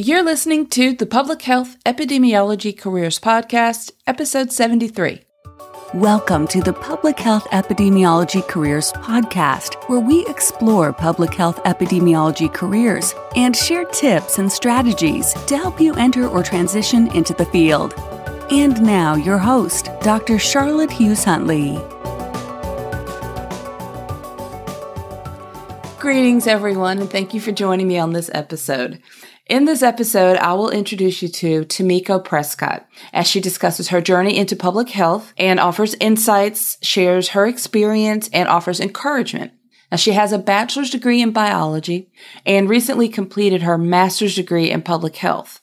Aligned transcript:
You're 0.00 0.22
listening 0.22 0.68
to 0.68 0.92
the 0.92 1.06
Public 1.06 1.42
Health 1.42 1.76
Epidemiology 1.82 2.78
Careers 2.78 3.18
Podcast, 3.18 3.90
episode 4.06 4.52
73. 4.52 5.22
Welcome 5.92 6.46
to 6.46 6.62
the 6.62 6.72
Public 6.72 7.18
Health 7.18 7.48
Epidemiology 7.50 8.46
Careers 8.46 8.92
Podcast, 8.92 9.74
where 9.88 9.98
we 9.98 10.24
explore 10.26 10.92
public 10.92 11.34
health 11.34 11.60
epidemiology 11.64 12.54
careers 12.54 13.12
and 13.34 13.56
share 13.56 13.86
tips 13.86 14.38
and 14.38 14.52
strategies 14.52 15.32
to 15.48 15.56
help 15.58 15.80
you 15.80 15.94
enter 15.94 16.28
or 16.28 16.44
transition 16.44 17.10
into 17.10 17.34
the 17.34 17.46
field. 17.46 17.92
And 18.52 18.80
now, 18.80 19.16
your 19.16 19.38
host, 19.38 19.90
Dr. 20.02 20.38
Charlotte 20.38 20.92
Hughes 20.92 21.24
Huntley. 21.24 21.76
Greetings, 25.98 26.46
everyone, 26.46 27.00
and 27.00 27.10
thank 27.10 27.34
you 27.34 27.40
for 27.40 27.50
joining 27.50 27.88
me 27.88 27.98
on 27.98 28.12
this 28.12 28.30
episode. 28.32 29.02
In 29.48 29.64
this 29.64 29.82
episode, 29.82 30.36
I 30.36 30.52
will 30.52 30.68
introduce 30.68 31.22
you 31.22 31.28
to 31.28 31.64
Tamiko 31.64 32.22
Prescod 32.22 32.84
as 33.14 33.26
she 33.26 33.40
discusses 33.40 33.88
her 33.88 34.02
journey 34.02 34.36
into 34.36 34.54
public 34.54 34.90
health 34.90 35.32
and 35.38 35.58
offers 35.58 35.94
insights, 36.00 36.76
shares 36.82 37.30
her 37.30 37.46
experience, 37.46 38.28
and 38.30 38.46
offers 38.46 38.78
encouragement. 38.78 39.52
Now, 39.90 39.96
she 39.96 40.12
has 40.12 40.32
a 40.32 40.38
bachelor's 40.38 40.90
degree 40.90 41.22
in 41.22 41.30
biology 41.30 42.10
and 42.44 42.68
recently 42.68 43.08
completed 43.08 43.62
her 43.62 43.78
master's 43.78 44.34
degree 44.34 44.70
in 44.70 44.82
public 44.82 45.16
health. 45.16 45.62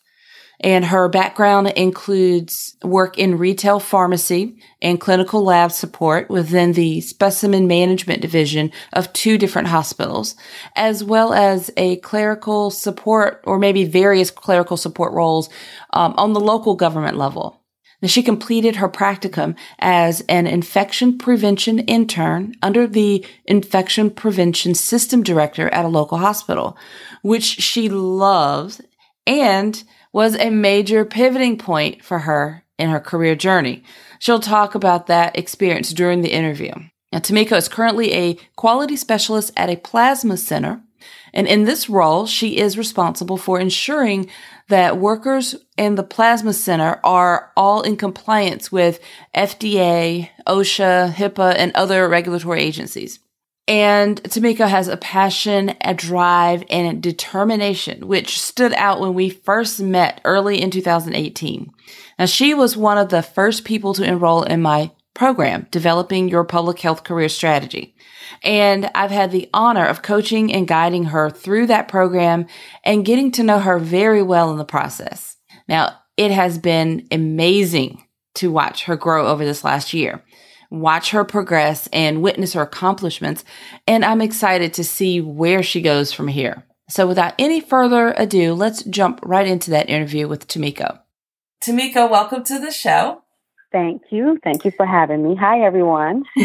And 0.61 0.85
her 0.85 1.09
background 1.09 1.67
includes 1.75 2.77
work 2.83 3.17
in 3.17 3.37
retail 3.37 3.79
pharmacy 3.79 4.57
and 4.81 4.99
clinical 4.99 5.43
lab 5.43 5.71
support 5.71 6.29
within 6.29 6.73
the 6.73 7.01
specimen 7.01 7.67
management 7.67 8.21
division 8.21 8.71
of 8.93 9.11
two 9.13 9.37
different 9.37 9.67
hospitals, 9.67 10.35
as 10.75 11.03
well 11.03 11.33
as 11.33 11.71
a 11.75 11.97
clerical 11.97 12.71
support 12.71 13.41
or 13.45 13.59
maybe 13.59 13.83
various 13.85 14.31
clerical 14.31 14.77
support 14.77 15.13
roles 15.13 15.49
um, 15.93 16.13
on 16.17 16.33
the 16.33 16.39
local 16.39 16.75
government 16.75 17.17
level. 17.17 17.61
Now, 18.01 18.09
she 18.09 18.23
completed 18.23 18.75
her 18.75 18.89
practicum 18.89 19.55
as 19.79 20.21
an 20.27 20.47
infection 20.47 21.17
prevention 21.17 21.79
intern 21.79 22.53
under 22.61 22.87
the 22.87 23.25
infection 23.45 24.09
prevention 24.09 24.75
system 24.75 25.23
director 25.23 25.69
at 25.69 25.85
a 25.85 25.89
local 25.89 26.17
hospital, 26.17 26.77
which 27.21 27.43
she 27.43 27.89
loves 27.89 28.81
and 29.25 29.83
was 30.15 30.37
a 30.37 30.49
major 30.49 31.03
pivoting 31.03 31.57
point 31.57 32.01
for 32.01 32.19
her 32.19 32.63
in 32.79 32.89
her 32.89 33.01
career 33.01 33.35
journey. 33.35 33.83
She'll 34.17 34.39
talk 34.39 34.73
about 34.73 35.07
that 35.07 35.37
experience 35.37 35.91
during 35.91 36.21
the 36.21 36.31
interview. 36.31 36.71
Now, 37.11 37.19
Tamiko 37.19 37.57
is 37.57 37.67
currently 37.67 38.13
a 38.13 38.37
quality 38.55 38.95
specialist 38.95 39.51
at 39.57 39.69
a 39.69 39.75
plasma 39.75 40.37
center. 40.37 40.81
And 41.33 41.47
in 41.47 41.65
this 41.65 41.89
role, 41.89 42.27
she 42.27 42.59
is 42.59 42.77
responsible 42.77 43.35
for 43.35 43.59
ensuring 43.59 44.29
that 44.69 44.97
workers 44.97 45.53
in 45.77 45.95
the 45.95 46.03
plasma 46.03 46.53
center 46.53 47.01
are 47.03 47.51
all 47.57 47.81
in 47.81 47.97
compliance 47.97 48.71
with 48.71 49.01
FDA, 49.35 50.29
OSHA, 50.47 51.11
HIPAA, 51.11 51.55
and 51.57 51.73
other 51.75 52.07
regulatory 52.07 52.61
agencies. 52.61 53.19
And 53.67 54.21
Tamiko 54.23 54.67
has 54.67 54.87
a 54.87 54.97
passion, 54.97 55.75
a 55.81 55.93
drive, 55.95 56.63
and 56.69 56.87
a 56.87 56.99
determination, 56.99 58.07
which 58.07 58.39
stood 58.39 58.73
out 58.73 58.99
when 58.99 59.15
we 59.15 59.29
first 59.29 59.79
met 59.79 60.21
early 60.23 60.61
in 60.61 60.69
2018. 60.69 61.71
Now, 62.19 62.25
she 62.25 62.53
was 62.53 62.77
one 62.77 62.99
of 62.99 63.09
the 63.09 63.23
first 63.23 63.65
people 63.65 63.95
to 63.95 64.03
enroll 64.03 64.43
in 64.43 64.61
my 64.61 64.91
program, 65.15 65.67
Developing 65.71 66.29
Your 66.29 66.43
Public 66.43 66.79
Health 66.79 67.03
Career 67.03 67.29
Strategy. 67.29 67.95
And 68.43 68.91
I've 68.93 69.11
had 69.11 69.31
the 69.31 69.49
honor 69.53 69.85
of 69.85 70.03
coaching 70.03 70.53
and 70.53 70.67
guiding 70.67 71.05
her 71.05 71.31
through 71.31 71.67
that 71.67 71.87
program 71.87 72.45
and 72.83 73.05
getting 73.05 73.31
to 73.31 73.43
know 73.43 73.59
her 73.59 73.79
very 73.79 74.21
well 74.21 74.51
in 74.51 74.57
the 74.57 74.65
process. 74.65 75.37
Now, 75.67 75.97
it 76.17 76.31
has 76.31 76.59
been 76.59 77.07
amazing 77.11 78.03
to 78.35 78.51
watch 78.51 78.83
her 78.83 78.95
grow 78.95 79.27
over 79.27 79.43
this 79.43 79.63
last 79.63 79.93
year 79.93 80.23
watch 80.69 81.11
her 81.11 81.23
progress 81.23 81.87
and 81.93 82.21
witness 82.21 82.53
her 82.53 82.61
accomplishments. 82.61 83.43
And 83.87 84.03
I'm 84.03 84.21
excited 84.21 84.73
to 84.75 84.83
see 84.83 85.21
where 85.21 85.63
she 85.63 85.81
goes 85.81 86.11
from 86.11 86.27
here. 86.27 86.63
So 86.89 87.07
without 87.07 87.33
any 87.39 87.61
further 87.61 88.13
ado, 88.17 88.53
let's 88.53 88.83
jump 88.83 89.19
right 89.23 89.47
into 89.47 89.71
that 89.71 89.89
interview 89.89 90.27
with 90.27 90.47
Tamiko. 90.47 90.99
Tamiko, 91.63 92.09
welcome 92.09 92.43
to 92.43 92.59
the 92.59 92.71
show. 92.71 93.23
Thank 93.71 94.03
you. 94.09 94.39
Thank 94.43 94.63
you 94.63 94.71
for 94.71 94.85
having 94.85 95.21
me. 95.21 95.35
Hi, 95.35 95.61
everyone. 95.61 96.23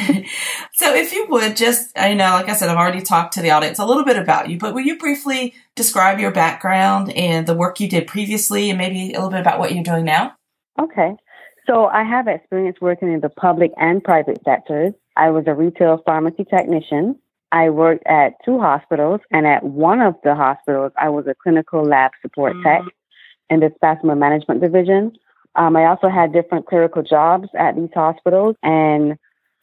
so, 0.72 0.94
if 0.94 1.12
you 1.12 1.26
would 1.28 1.56
just, 1.56 1.97
I 1.97 2.14
know, 2.14 2.30
like 2.30 2.48
I 2.48 2.54
said, 2.54 2.69
I've 2.69 2.76
already 2.76 3.03
talked 3.03 3.34
to 3.34 3.42
the 3.42 3.53
audience 3.53 3.78
a 3.78 3.84
little 3.84 4.04
bit 4.04 4.16
about 4.16 4.50
you, 4.50 4.59
but 4.59 4.75
will 4.75 4.80
you 4.80 4.98
briefly 4.98 5.54
describe 5.76 6.19
your 6.19 6.32
background 6.32 7.12
and 7.12 7.47
the 7.47 7.54
work 7.54 7.78
you 7.78 7.88
did 7.88 8.09
previously 8.09 8.69
and 8.70 8.78
maybe 8.78 9.12
a 9.12 9.19
little 9.19 9.30
bit 9.30 9.41
about 9.41 9.60
what 9.60 9.72
you're 9.72 9.84
doing 9.84 10.04
now? 10.04 10.34
Okay. 10.80 11.14
So 11.70 11.86
I 11.86 12.03
have 12.03 12.26
experience 12.26 12.78
working 12.81 13.12
in 13.12 13.20
the 13.20 13.28
public 13.28 13.70
and 13.76 14.03
private 14.03 14.41
sectors. 14.44 14.92
I 15.16 15.31
was 15.31 15.44
a 15.47 15.54
retail 15.54 16.03
pharmacy 16.04 16.44
technician. 16.44 17.16
I 17.53 17.70
worked 17.70 18.04
at 18.08 18.32
two 18.44 18.58
hospitals, 18.58 19.20
and 19.31 19.47
at 19.47 19.62
one 19.62 20.00
of 20.00 20.16
the 20.25 20.34
hospitals, 20.34 20.91
I 20.98 21.10
was 21.10 21.28
a 21.28 21.34
clinical 21.41 21.84
lab 21.84 22.10
support 22.22 22.54
mm-hmm. 22.54 22.64
tech 22.64 22.82
in 23.50 23.60
the 23.60 23.70
specimen 23.76 24.19
management 24.19 24.60
division. 24.60 25.12
Um, 25.54 25.76
I 25.76 25.84
also 25.86 26.09
had 26.09 26.32
different 26.32 26.66
clerical 26.66 27.04
jobs 27.04 27.48
at 27.56 27.76
these 27.76 27.91
hospitals 27.94 28.56
and 28.64 29.16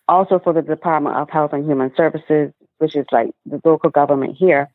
also 0.07 0.39
for 0.39 0.53
the 0.53 0.61
Department 0.61 1.17
of 1.17 1.29
Health 1.29 1.51
and 1.51 1.65
Human 1.65 1.91
Services, 1.97 2.53
which 2.77 2.95
is 2.95 3.05
like 3.11 3.31
the 3.45 3.59
local 3.65 3.89
government 3.89 4.37
here. 4.37 4.69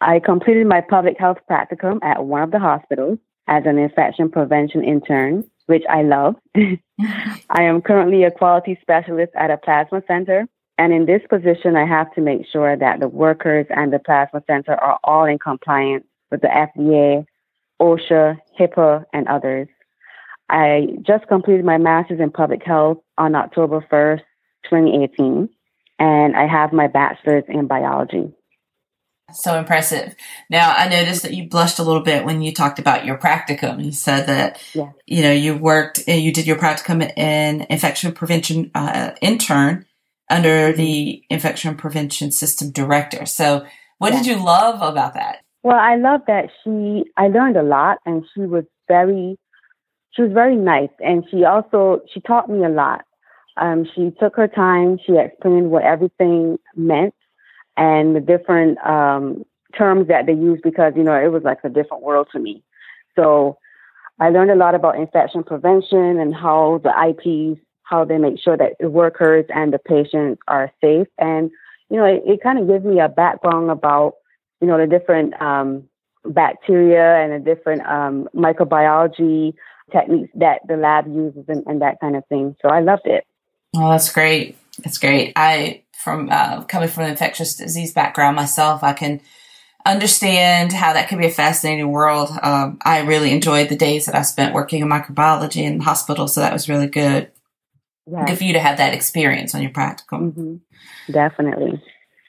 I 0.00 0.20
completed 0.20 0.68
my 0.68 0.82
public 0.82 1.18
health 1.18 1.38
practicum 1.50 1.98
at 2.04 2.24
one 2.24 2.42
of 2.42 2.52
the 2.52 2.60
hospitals 2.60 3.18
as 3.48 3.64
an 3.66 3.76
infection 3.78 4.30
prevention 4.30 4.84
intern 4.84 5.44
which 5.70 5.84
I 5.88 6.02
love. 6.02 6.34
I 6.56 7.62
am 7.62 7.80
currently 7.80 8.24
a 8.24 8.30
quality 8.32 8.76
specialist 8.82 9.32
at 9.36 9.52
a 9.52 9.56
plasma 9.56 10.02
center. 10.08 10.48
And 10.78 10.92
in 10.92 11.06
this 11.06 11.22
position, 11.30 11.76
I 11.76 11.86
have 11.86 12.12
to 12.14 12.20
make 12.20 12.44
sure 12.52 12.76
that 12.76 12.98
the 12.98 13.06
workers 13.06 13.66
and 13.70 13.92
the 13.92 14.00
plasma 14.00 14.42
center 14.48 14.74
are 14.74 14.98
all 15.04 15.26
in 15.26 15.38
compliance 15.38 16.04
with 16.30 16.40
the 16.40 16.48
FDA, 16.48 17.24
OSHA, 17.80 18.38
HIPAA, 18.58 19.04
and 19.12 19.28
others. 19.28 19.68
I 20.48 20.88
just 21.02 21.28
completed 21.28 21.64
my 21.64 21.78
master's 21.78 22.18
in 22.18 22.32
public 22.32 22.64
health 22.64 22.98
on 23.16 23.36
October 23.36 23.86
1st, 23.92 24.22
2018, 24.64 25.48
and 26.00 26.36
I 26.36 26.48
have 26.48 26.72
my 26.72 26.88
bachelor's 26.88 27.44
in 27.46 27.68
biology. 27.68 28.32
So 29.32 29.58
impressive. 29.58 30.14
Now, 30.48 30.72
I 30.76 30.88
noticed 30.88 31.22
that 31.22 31.34
you 31.34 31.48
blushed 31.48 31.78
a 31.78 31.82
little 31.82 32.02
bit 32.02 32.24
when 32.24 32.42
you 32.42 32.52
talked 32.52 32.78
about 32.78 33.04
your 33.04 33.18
practicum. 33.18 33.84
You 33.84 33.92
said 33.92 34.26
that, 34.26 34.60
yeah. 34.74 34.90
you 35.06 35.22
know, 35.22 35.32
you 35.32 35.56
worked, 35.56 36.00
uh, 36.08 36.12
you 36.12 36.32
did 36.32 36.46
your 36.46 36.56
practicum 36.56 37.02
in 37.16 37.66
infection 37.70 38.12
prevention 38.12 38.70
uh, 38.74 39.12
intern 39.20 39.86
under 40.28 40.72
the 40.72 41.22
infection 41.28 41.74
prevention 41.76 42.30
system 42.30 42.70
director. 42.70 43.26
So, 43.26 43.66
what 43.98 44.12
yeah. 44.12 44.18
did 44.18 44.26
you 44.26 44.44
love 44.44 44.80
about 44.80 45.14
that? 45.14 45.40
Well, 45.62 45.78
I 45.78 45.96
love 45.96 46.22
that 46.26 46.48
she, 46.64 47.04
I 47.16 47.28
learned 47.28 47.56
a 47.56 47.62
lot 47.62 47.98
and 48.06 48.24
she 48.34 48.40
was 48.40 48.64
very, 48.88 49.38
she 50.12 50.22
was 50.22 50.32
very 50.32 50.56
nice. 50.56 50.88
And 51.00 51.24
she 51.30 51.44
also, 51.44 52.00
she 52.12 52.20
taught 52.20 52.48
me 52.48 52.64
a 52.64 52.70
lot. 52.70 53.02
Um, 53.60 53.86
she 53.94 54.10
took 54.18 54.36
her 54.36 54.48
time. 54.48 54.98
She 55.06 55.16
explained 55.18 55.70
what 55.70 55.82
everything 55.82 56.56
meant 56.74 57.14
and 57.76 58.14
the 58.14 58.20
different 58.20 58.78
um, 58.86 59.44
terms 59.76 60.08
that 60.08 60.26
they 60.26 60.32
use 60.32 60.60
because, 60.62 60.92
you 60.96 61.02
know, 61.02 61.14
it 61.14 61.32
was 61.32 61.42
like 61.42 61.58
a 61.64 61.68
different 61.68 62.02
world 62.02 62.28
to 62.32 62.38
me. 62.38 62.62
So 63.16 63.58
I 64.18 64.28
learned 64.28 64.50
a 64.50 64.56
lot 64.56 64.74
about 64.74 64.98
infection 64.98 65.44
prevention 65.44 66.18
and 66.18 66.34
how 66.34 66.80
the 66.84 66.90
IPs, 66.90 67.60
how 67.82 68.04
they 68.04 68.18
make 68.18 68.38
sure 68.38 68.56
that 68.56 68.74
the 68.78 68.90
workers 68.90 69.46
and 69.48 69.72
the 69.72 69.78
patients 69.78 70.40
are 70.46 70.70
safe. 70.80 71.08
And, 71.18 71.50
you 71.88 71.96
know, 71.96 72.04
it, 72.04 72.22
it 72.26 72.42
kind 72.42 72.58
of 72.58 72.68
gives 72.68 72.84
me 72.84 73.00
a 73.00 73.08
background 73.08 73.70
about, 73.70 74.14
you 74.60 74.66
know, 74.66 74.78
the 74.78 74.86
different 74.86 75.40
um, 75.40 75.88
bacteria 76.24 77.16
and 77.16 77.32
the 77.32 77.54
different 77.54 77.82
um, 77.86 78.28
microbiology 78.34 79.54
techniques 79.90 80.30
that 80.36 80.60
the 80.68 80.76
lab 80.76 81.06
uses 81.06 81.44
and, 81.48 81.64
and 81.66 81.80
that 81.82 81.98
kind 82.00 82.16
of 82.16 82.24
thing. 82.26 82.54
So 82.62 82.68
I 82.68 82.80
loved 82.80 83.06
it. 83.06 83.24
Oh, 83.74 83.90
that's 83.90 84.12
great. 84.12 84.56
That's 84.82 84.98
great. 84.98 85.32
I 85.36 85.82
from 86.02 86.28
uh, 86.30 86.64
coming 86.64 86.88
from 86.88 87.04
an 87.04 87.10
infectious 87.10 87.54
disease 87.54 87.92
background 87.92 88.36
myself, 88.36 88.82
I 88.82 88.92
can 88.92 89.20
understand 89.86 90.72
how 90.72 90.92
that 90.92 91.08
can 91.08 91.18
be 91.18 91.26
a 91.26 91.30
fascinating 91.30 91.90
world. 91.90 92.30
Um, 92.42 92.78
I 92.82 93.00
really 93.00 93.32
enjoyed 93.32 93.68
the 93.68 93.76
days 93.76 94.06
that 94.06 94.14
I 94.14 94.22
spent 94.22 94.54
working 94.54 94.82
in 94.82 94.88
microbiology 94.88 95.62
in 95.62 95.78
the 95.78 95.84
hospital, 95.84 96.28
so 96.28 96.40
that 96.40 96.52
was 96.52 96.68
really 96.68 96.86
good. 96.86 97.30
Yes. 98.06 98.28
Good 98.28 98.38
for 98.38 98.44
you 98.44 98.52
to 98.54 98.60
have 98.60 98.78
that 98.78 98.94
experience 98.94 99.54
on 99.54 99.62
your 99.62 99.70
practicum. 99.70 100.32
Mm-hmm. 100.32 101.12
Definitely. 101.12 101.82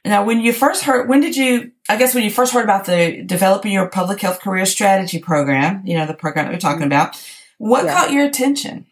Now, 0.03 0.23
when 0.25 0.41
you 0.41 0.53
first 0.53 0.83
heard, 0.83 1.07
when 1.07 1.21
did 1.21 1.35
you, 1.35 1.71
I 1.87 1.97
guess 1.97 2.15
when 2.15 2.23
you 2.23 2.31
first 2.31 2.53
heard 2.53 2.63
about 2.63 2.85
the 2.85 3.21
developing 3.23 3.71
your 3.71 3.87
public 3.87 4.19
health 4.19 4.41
career 4.41 4.65
strategy 4.65 5.19
program, 5.19 5.83
you 5.85 5.95
know, 5.95 6.05
the 6.05 6.13
program 6.13 6.45
that 6.45 6.51
we're 6.51 6.59
talking 6.59 6.79
mm-hmm. 6.79 6.87
about, 6.87 7.23
what 7.57 7.85
yeah. 7.85 7.93
caught 7.93 8.11
your 8.11 8.25
attention? 8.25 8.87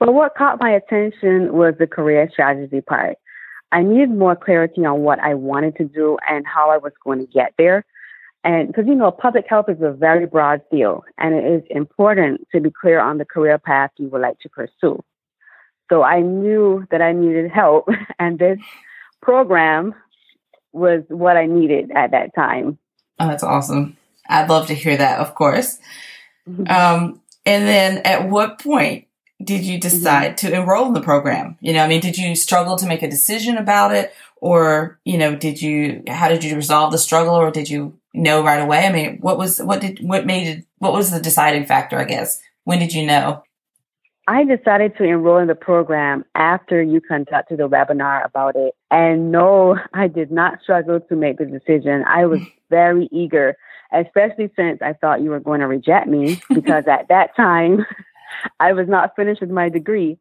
Well, 0.00 0.12
what 0.12 0.34
caught 0.36 0.60
my 0.60 0.70
attention 0.70 1.52
was 1.52 1.74
the 1.78 1.86
career 1.86 2.28
strategy 2.32 2.80
part. 2.80 3.16
I 3.72 3.82
needed 3.82 4.10
more 4.10 4.36
clarity 4.36 4.84
on 4.84 5.00
what 5.00 5.18
I 5.18 5.34
wanted 5.34 5.76
to 5.76 5.84
do 5.84 6.18
and 6.28 6.46
how 6.46 6.70
I 6.70 6.76
was 6.76 6.92
going 7.04 7.18
to 7.18 7.26
get 7.26 7.54
there. 7.58 7.84
And 8.44 8.68
because, 8.68 8.86
you 8.86 8.94
know, 8.94 9.10
public 9.10 9.46
health 9.48 9.66
is 9.68 9.82
a 9.82 9.90
very 9.90 10.26
broad 10.26 10.62
field 10.70 11.04
and 11.18 11.34
it 11.34 11.44
is 11.44 11.62
important 11.68 12.46
to 12.52 12.60
be 12.60 12.70
clear 12.70 13.00
on 13.00 13.18
the 13.18 13.24
career 13.24 13.58
path 13.58 13.90
you 13.96 14.08
would 14.08 14.20
like 14.20 14.38
to 14.40 14.48
pursue. 14.48 15.02
So 15.90 16.02
I 16.02 16.20
knew 16.20 16.86
that 16.90 17.02
I 17.02 17.12
needed 17.12 17.50
help 17.50 17.88
and 18.18 18.38
this 18.38 18.58
program 19.20 19.94
was 20.72 21.02
what 21.08 21.36
I 21.36 21.46
needed 21.46 21.90
at 21.92 22.12
that 22.12 22.34
time. 22.34 22.78
Oh, 23.18 23.26
that's 23.26 23.42
awesome. 23.42 23.96
I'd 24.28 24.48
love 24.48 24.68
to 24.68 24.74
hear 24.74 24.96
that, 24.96 25.20
of 25.20 25.34
course. 25.34 25.78
Mm-hmm. 26.48 26.68
Um, 26.68 27.20
and 27.44 27.66
then 27.66 27.98
at 28.04 28.28
what 28.28 28.60
point 28.60 29.05
did 29.42 29.64
you 29.64 29.74
mm-hmm. 29.74 29.80
decide 29.80 30.36
mm-hmm. 30.36 30.48
to 30.48 30.54
enroll 30.54 30.86
in 30.86 30.92
the 30.94 31.00
program? 31.00 31.56
You 31.60 31.72
know, 31.72 31.84
I 31.84 31.88
mean, 31.88 32.00
did 32.00 32.16
you 32.16 32.34
struggle 32.34 32.76
to 32.76 32.86
make 32.86 33.02
a 33.02 33.10
decision 33.10 33.56
about 33.56 33.94
it? 33.94 34.12
Or, 34.40 34.98
you 35.04 35.16
know, 35.16 35.34
did 35.34 35.60
you, 35.62 36.02
how 36.08 36.28
did 36.28 36.44
you 36.44 36.56
resolve 36.56 36.92
the 36.92 36.98
struggle 36.98 37.34
or 37.34 37.50
did 37.50 37.70
you 37.70 37.98
know 38.12 38.44
right 38.44 38.60
away? 38.60 38.86
I 38.86 38.92
mean, 38.92 39.18
what 39.20 39.38
was, 39.38 39.58
what 39.58 39.80
did, 39.80 40.00
what 40.00 40.26
made 40.26 40.46
it, 40.46 40.66
what 40.78 40.92
was 40.92 41.10
the 41.10 41.20
deciding 41.20 41.64
factor, 41.64 41.98
I 41.98 42.04
guess? 42.04 42.40
When 42.64 42.78
did 42.78 42.92
you 42.92 43.06
know? 43.06 43.42
I 44.28 44.44
decided 44.44 44.96
to 44.96 45.04
enroll 45.04 45.38
in 45.38 45.46
the 45.46 45.54
program 45.54 46.24
after 46.34 46.82
you 46.82 47.00
conducted 47.00 47.60
a 47.60 47.68
webinar 47.68 48.24
about 48.24 48.56
it. 48.56 48.74
And 48.90 49.30
no, 49.30 49.78
I 49.94 50.08
did 50.08 50.30
not 50.30 50.60
struggle 50.62 51.00
to 51.00 51.16
make 51.16 51.38
the 51.38 51.46
decision. 51.46 52.04
I 52.06 52.26
was 52.26 52.40
very 52.70 53.08
eager, 53.12 53.56
especially 53.92 54.50
since 54.56 54.82
I 54.82 54.94
thought 54.94 55.22
you 55.22 55.30
were 55.30 55.40
going 55.40 55.60
to 55.60 55.66
reject 55.66 56.08
me 56.08 56.40
because 56.48 56.84
at 56.88 57.08
that 57.08 57.36
time 57.36 57.86
I 58.60 58.72
was 58.72 58.88
not 58.88 59.16
finished 59.16 59.40
with 59.40 59.50
my 59.50 59.68
degree. 59.68 60.18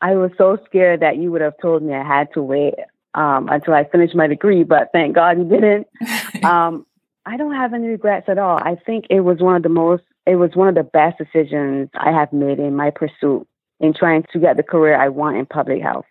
I 0.00 0.14
was 0.14 0.30
so 0.36 0.58
scared 0.66 1.00
that 1.00 1.16
you 1.16 1.30
would 1.32 1.40
have 1.40 1.54
told 1.60 1.82
me 1.82 1.94
I 1.94 2.06
had 2.06 2.28
to 2.34 2.42
wait 2.42 2.74
um, 3.14 3.48
until 3.48 3.74
I 3.74 3.84
finished 3.84 4.14
my 4.14 4.26
degree, 4.26 4.64
but 4.64 4.90
thank 4.92 5.14
God 5.14 5.38
you 5.38 5.44
didn't. 5.44 5.86
Um, 6.44 6.84
I 7.24 7.38
don't 7.38 7.54
have 7.54 7.72
any 7.72 7.86
regrets 7.86 8.28
at 8.28 8.38
all. 8.38 8.58
I 8.58 8.74
think 8.84 9.06
it 9.08 9.20
was 9.20 9.38
one 9.38 9.56
of 9.56 9.62
the 9.62 9.70
most 9.70 10.02
it 10.26 10.36
was 10.36 10.50
one 10.54 10.68
of 10.68 10.74
the 10.74 10.82
best 10.82 11.18
decisions 11.18 11.90
I 11.94 12.10
have 12.10 12.32
made 12.32 12.58
in 12.58 12.74
my 12.74 12.90
pursuit 12.90 13.46
in 13.80 13.94
trying 13.94 14.24
to 14.32 14.38
get 14.38 14.56
the 14.56 14.62
career 14.62 14.96
I 15.00 15.08
want 15.08 15.36
in 15.36 15.46
public 15.46 15.82
health. 15.82 16.06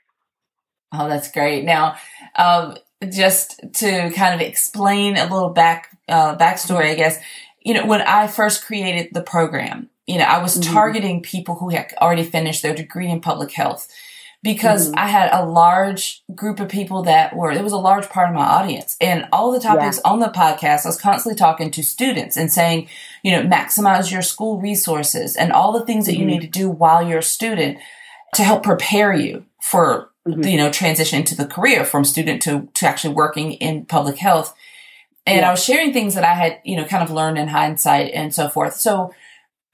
Oh, 0.92 1.10
that's 1.10 1.32
great. 1.32 1.66
Now, 1.66 1.96
um, 2.36 2.78
just 3.12 3.60
to 3.76 4.12
kind 4.12 4.36
of 4.36 4.42
explain 4.42 5.18
a 5.18 5.24
little 5.24 5.50
back 5.50 5.98
uh, 6.08 6.36
backstory, 6.38 6.92
I 6.92 6.96
guess. 6.96 7.20
You 7.62 7.74
know, 7.74 7.86
when 7.86 8.02
I 8.02 8.28
first 8.28 8.66
created 8.66 9.14
the 9.14 9.22
program, 9.22 9.90
you 10.08 10.18
know, 10.18 10.26
I 10.26 10.42
was 10.42 10.58
mm-hmm. 10.58 10.74
targeting 10.74 11.22
people 11.22 11.56
who 11.56 11.70
had 11.70 11.94
already 12.02 12.24
finished 12.24 12.62
their 12.62 12.76
degree 12.76 13.10
in 13.10 13.22
public 13.22 13.52
health 13.52 13.88
because 14.44 14.88
mm-hmm. 14.88 15.00
I 15.00 15.08
had 15.08 15.32
a 15.32 15.46
large 15.46 16.22
group 16.36 16.60
of 16.60 16.68
people 16.68 17.04
that 17.04 17.36
were, 17.36 17.52
it 17.52 17.64
was 17.64 17.72
a 17.72 17.78
large 17.78 18.10
part 18.10 18.28
of 18.28 18.36
my 18.36 18.44
audience. 18.44 18.98
And 19.00 19.26
all 19.32 19.54
the 19.54 19.60
topics 19.60 20.02
yeah. 20.04 20.12
on 20.12 20.20
the 20.20 20.28
podcast, 20.28 20.86
I 20.86 20.90
was 20.90 21.00
constantly 21.00 21.38
talking 21.38 21.72
to 21.72 21.82
students 21.82 22.36
and 22.36 22.52
saying, 22.52 22.90
you 23.24 23.32
know, 23.32 23.44
maximize 23.44 24.12
your 24.12 24.22
school 24.22 24.60
resources 24.60 25.38
and 25.38 25.54
all 25.54 25.72
the 25.72 25.86
things 25.86 26.06
that 26.06 26.12
mm-hmm. 26.12 26.22
you 26.22 26.28
need 26.28 26.42
to 26.42 26.48
do 26.48 26.70
while 26.70 27.08
you're 27.08 27.20
a 27.20 27.24
student 27.24 27.78
to 28.36 28.44
help 28.44 28.64
prepare 28.64 29.14
you 29.14 29.46
for, 29.62 30.12
mm-hmm. 30.28 30.44
you 30.44 30.58
know, 30.58 30.70
transition 30.70 31.24
to 31.24 31.36
the 31.36 31.48
career 31.48 31.86
from 31.86 32.04
student 32.04 32.42
to, 32.42 32.68
to 32.74 32.86
actually 32.86 33.14
working 33.14 33.54
in 33.54 33.86
public 33.86 34.18
health. 34.18 34.54
And 35.26 35.38
yeah. 35.38 35.48
I 35.48 35.52
was 35.52 35.64
sharing 35.64 35.94
things 35.94 36.16
that 36.16 36.26
I 36.26 36.34
had, 36.34 36.60
you 36.66 36.76
know, 36.76 36.84
kind 36.84 37.02
of 37.02 37.12
learned 37.12 37.38
in 37.38 37.48
hindsight 37.48 38.12
and 38.14 38.34
so 38.34 38.50
forth. 38.50 38.76
So, 38.76 39.14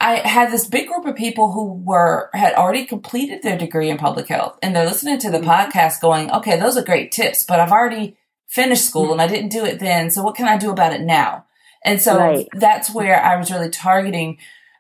I 0.02 0.28
had 0.28 0.52
this 0.52 0.66
big 0.66 0.88
group 0.88 1.06
of 1.06 1.16
people 1.16 1.52
who 1.52 1.74
were 1.74 2.30
had 2.34 2.54
already 2.54 2.86
completed 2.86 3.44
their 3.44 3.58
degree 3.58 3.90
in 3.90 3.98
public 3.98 4.28
health 4.28 4.58
and 4.62 4.74
they're 4.76 4.86
listening 4.86 5.20
to 5.20 5.30
the 5.30 5.40
mm-hmm. 5.40 5.50
podcast 5.50 6.02
going, 6.02 6.32
okay, 6.32 6.58
those 6.58 6.78
are 6.78 6.84
great 6.84 7.12
tips, 7.12 7.44
but 7.44 7.60
I've 7.60 7.72
already 7.72 8.18
finished 8.48 8.86
school 8.86 9.04
mm-hmm. 9.04 9.14
and 9.14 9.22
I 9.22 9.28
didn't 9.28 9.52
do 9.52 9.66
it 9.66 9.80
then. 9.80 10.10
So 10.10 10.24
what 10.24 10.36
can 10.36 10.48
I 10.48 10.58
do 10.58 10.72
about 10.72 10.94
it 10.94 11.02
now? 11.02 11.46
And 11.84 12.02
so 12.02 12.18
right. 12.18 12.48
that's 12.54 12.94
where 12.94 13.22
I 13.22 13.36
was 13.38 13.52
really 13.52 13.70
targeting 13.70 14.38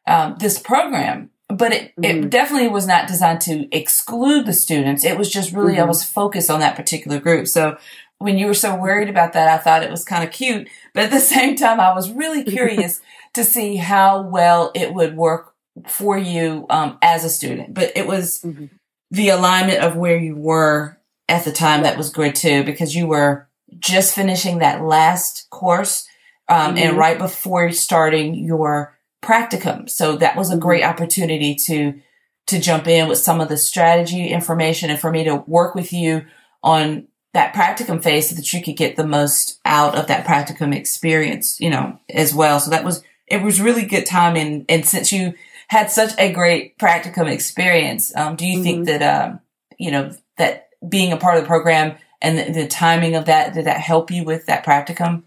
um, 0.08 0.36
this 0.40 0.58
program. 0.58 1.32
But 1.50 1.74
it, 1.74 1.96
mm-hmm. 1.96 2.26
it 2.26 2.30
definitely 2.30 2.70
was 2.70 2.88
not 2.88 3.08
designed 3.08 3.42
to 3.42 3.68
exclude 3.76 4.46
the 4.46 4.54
students. 4.54 5.04
It 5.04 5.18
was 5.18 5.30
just 5.30 5.52
really, 5.52 5.76
I 5.76 5.80
mm-hmm. 5.80 5.88
was 5.90 6.04
focused 6.04 6.50
on 6.50 6.60
that 6.62 6.76
particular 6.76 7.20
group. 7.20 7.48
So 7.48 7.78
when 8.20 8.38
you 8.38 8.48
were 8.48 8.54
so 8.54 8.76
worried 8.76 9.10
about 9.10 9.34
that, 9.34 9.48
I 9.48 9.62
thought 9.62 9.84
it 9.84 9.90
was 9.90 10.06
kind 10.06 10.24
of 10.24 10.32
cute. 10.32 10.70
But 10.94 11.06
at 11.06 11.12
the 11.12 11.20
same 11.20 11.56
time, 11.56 11.80
I 11.80 11.94
was 11.94 12.12
really 12.12 12.44
curious 12.46 13.02
to 13.40 13.46
see 13.46 13.78
how 13.78 14.22
well 14.22 14.72
it 14.76 14.94
would 14.94 15.16
work 15.16 15.54
for 15.88 16.18
you 16.18 16.66
um, 16.70 16.98
as 17.02 17.24
a 17.24 17.30
student. 17.30 17.74
But 17.74 17.94
it 17.96 18.06
was 18.06 18.42
mm-hmm. 18.42 18.66
the 19.12 19.30
alignment 19.30 19.80
of 19.80 19.96
where 19.96 20.18
you 20.18 20.36
were 20.36 20.98
at 21.30 21.46
the 21.46 21.52
time 21.52 21.84
that 21.84 21.98
was 21.98 22.10
good 22.10 22.36
too, 22.36 22.64
because 22.64 22.96
you 22.96 23.08
were 23.08 23.48
just 23.78 24.14
finishing 24.14 24.60
that 24.60 24.84
last 24.84 25.50
course 25.50 26.08
um, 26.50 26.76
mm-hmm. 26.76 26.78
and 26.78 26.98
right 26.98 27.18
before 27.18 27.72
starting 27.72 28.36
your 28.36 28.98
practicum. 29.24 29.90
So 29.90 30.18
that 30.18 30.36
was 30.36 30.50
a 30.50 30.54
mm-hmm. 30.54 30.62
great 30.62 30.84
opportunity 30.84 31.56
to 31.56 32.02
to 32.48 32.60
jump 32.60 32.88
in 32.88 33.08
with 33.08 33.20
some 33.20 33.40
of 33.40 33.48
the 33.48 33.58
strategy 33.58 34.30
information 34.30 34.90
and 34.90 35.00
for 35.00 35.12
me 35.12 35.24
to 35.24 35.36
work 35.36 35.76
with 35.76 35.94
you 35.94 36.26
on 36.64 37.08
that 37.34 37.54
practicum 37.54 38.02
phase 38.02 38.30
so 38.30 38.36
that 38.36 38.52
you 38.52 38.64
could 38.64 38.76
get 38.76 38.96
the 38.96 39.06
most 39.06 39.60
out 39.66 39.94
of 39.94 40.08
that 40.08 40.26
practicum 40.26 40.76
experience, 40.76 41.60
you 41.62 41.70
know, 41.70 42.00
as 42.10 42.34
well. 42.34 42.60
So 42.60 42.72
that 42.72 42.84
was 42.84 43.04
it 43.30 43.44
was 43.44 43.62
really 43.62 43.86
good 43.86 44.06
timing. 44.06 44.66
And 44.68 44.86
since 44.86 45.12
you 45.12 45.34
had 45.68 45.92
such 45.92 46.12
a 46.18 46.32
great 46.32 46.78
practicum 46.78 47.32
experience, 47.32 48.16
um, 48.16 48.36
do 48.36 48.46
you 48.46 48.56
mm-hmm. 48.56 48.64
think 48.64 48.86
that, 48.88 49.02
um, 49.02 49.40
you 49.78 49.92
know, 49.92 50.12
that 50.38 50.70
being 50.88 51.12
a 51.12 51.18
part 51.18 51.38
of 51.38 51.44
the 51.44 51.48
program 51.48 51.96
and 52.22 52.38
the, 52.38 52.62
the, 52.62 52.68
timing 52.68 53.16
of 53.16 53.26
that, 53.26 53.54
did 53.54 53.66
that 53.66 53.80
help 53.80 54.10
you 54.12 54.24
with 54.24 54.48
that 54.48 54.66
practicum 54.66 55.24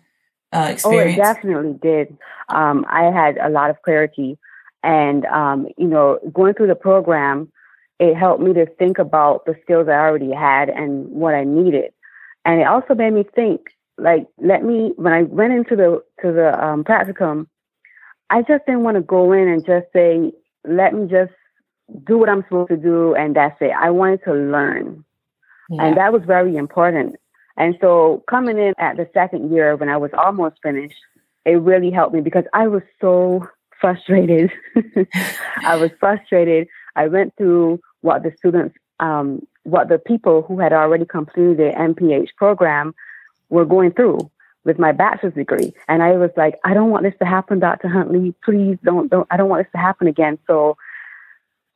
uh, 0.52 0.68
experience? 0.72 1.18
Oh, 1.18 1.22
it 1.22 1.34
definitely 1.34 1.78
did. 1.80 2.16
Um, 2.48 2.84
I 2.88 3.04
had 3.04 3.38
a 3.38 3.48
lot 3.48 3.70
of 3.70 3.80
clarity. 3.82 4.38
And, 4.82 5.24
um, 5.26 5.68
you 5.78 5.86
know, 5.86 6.18
going 6.32 6.54
through 6.54 6.66
the 6.66 6.74
program, 6.74 7.52
it 8.00 8.16
helped 8.16 8.42
me 8.42 8.52
to 8.54 8.66
think 8.66 8.98
about 8.98 9.46
the 9.46 9.54
skills 9.62 9.86
I 9.88 9.92
already 9.92 10.32
had 10.32 10.68
and 10.68 11.08
what 11.08 11.34
I 11.34 11.44
needed. 11.44 11.92
And 12.44 12.60
it 12.60 12.66
also 12.66 12.94
made 12.94 13.12
me 13.12 13.24
think, 13.34 13.68
like, 13.96 14.26
let 14.38 14.64
me, 14.64 14.92
when 14.96 15.12
I 15.12 15.22
went 15.22 15.52
into 15.52 15.76
the, 15.76 16.02
to 16.22 16.32
the 16.32 16.64
um, 16.64 16.82
practicum, 16.82 17.46
I 18.32 18.40
just 18.40 18.64
didn't 18.64 18.82
want 18.82 18.96
to 18.96 19.02
go 19.02 19.32
in 19.32 19.46
and 19.46 19.64
just 19.64 19.86
say, 19.92 20.32
let 20.66 20.94
me 20.94 21.06
just 21.06 21.32
do 22.04 22.16
what 22.16 22.30
I'm 22.30 22.42
supposed 22.44 22.70
to 22.70 22.78
do 22.78 23.14
and 23.14 23.36
that's 23.36 23.60
it. 23.60 23.72
I 23.78 23.90
wanted 23.90 24.24
to 24.24 24.32
learn. 24.32 25.04
Yeah. 25.68 25.84
And 25.84 25.96
that 25.98 26.14
was 26.14 26.22
very 26.26 26.56
important. 26.56 27.16
And 27.58 27.76
so 27.78 28.24
coming 28.30 28.56
in 28.56 28.72
at 28.78 28.96
the 28.96 29.06
second 29.12 29.52
year 29.52 29.76
when 29.76 29.90
I 29.90 29.98
was 29.98 30.12
almost 30.16 30.56
finished, 30.62 30.96
it 31.44 31.60
really 31.60 31.90
helped 31.90 32.14
me 32.14 32.22
because 32.22 32.44
I 32.54 32.68
was 32.68 32.82
so 33.02 33.46
frustrated. 33.78 34.50
I 35.62 35.76
was 35.76 35.90
frustrated. 36.00 36.68
I 36.96 37.08
went 37.08 37.36
through 37.36 37.80
what 38.00 38.22
the 38.22 38.32
students, 38.38 38.74
um, 38.98 39.46
what 39.64 39.90
the 39.90 39.98
people 39.98 40.40
who 40.40 40.58
had 40.58 40.72
already 40.72 41.04
completed 41.04 41.58
the 41.58 41.72
MPH 41.78 42.28
program 42.38 42.94
were 43.50 43.66
going 43.66 43.92
through 43.92 44.30
with 44.64 44.78
my 44.78 44.92
bachelor's 44.92 45.34
degree. 45.34 45.72
And 45.88 46.02
I 46.02 46.12
was 46.12 46.30
like, 46.36 46.58
I 46.64 46.74
don't 46.74 46.90
want 46.90 47.04
this 47.04 47.14
to 47.18 47.26
happen, 47.26 47.58
Dr. 47.58 47.88
Huntley. 47.88 48.34
Please 48.44 48.78
don't, 48.84 49.10
don't, 49.10 49.26
I 49.30 49.36
don't 49.36 49.48
want 49.48 49.64
this 49.64 49.72
to 49.72 49.78
happen 49.78 50.06
again. 50.06 50.38
So 50.46 50.76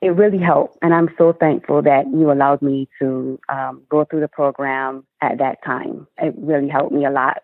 it 0.01 0.11
really 0.11 0.39
helped. 0.39 0.79
And 0.83 0.95
I'm 0.95 1.09
so 1.19 1.33
thankful 1.33 1.83
that 1.83 2.07
you 2.07 2.31
allowed 2.31 2.63
me 2.63 2.89
to 3.01 3.41
um, 3.49 3.83
go 3.89 4.05
through 4.05 4.21
the 4.21 4.29
program 4.29 5.05
at 5.21 5.39
that 5.39 5.65
time. 5.65 6.07
It 6.19 6.35
really 6.37 6.69
helped 6.69 6.93
me 6.93 7.05
a 7.05 7.11
lot. 7.11 7.43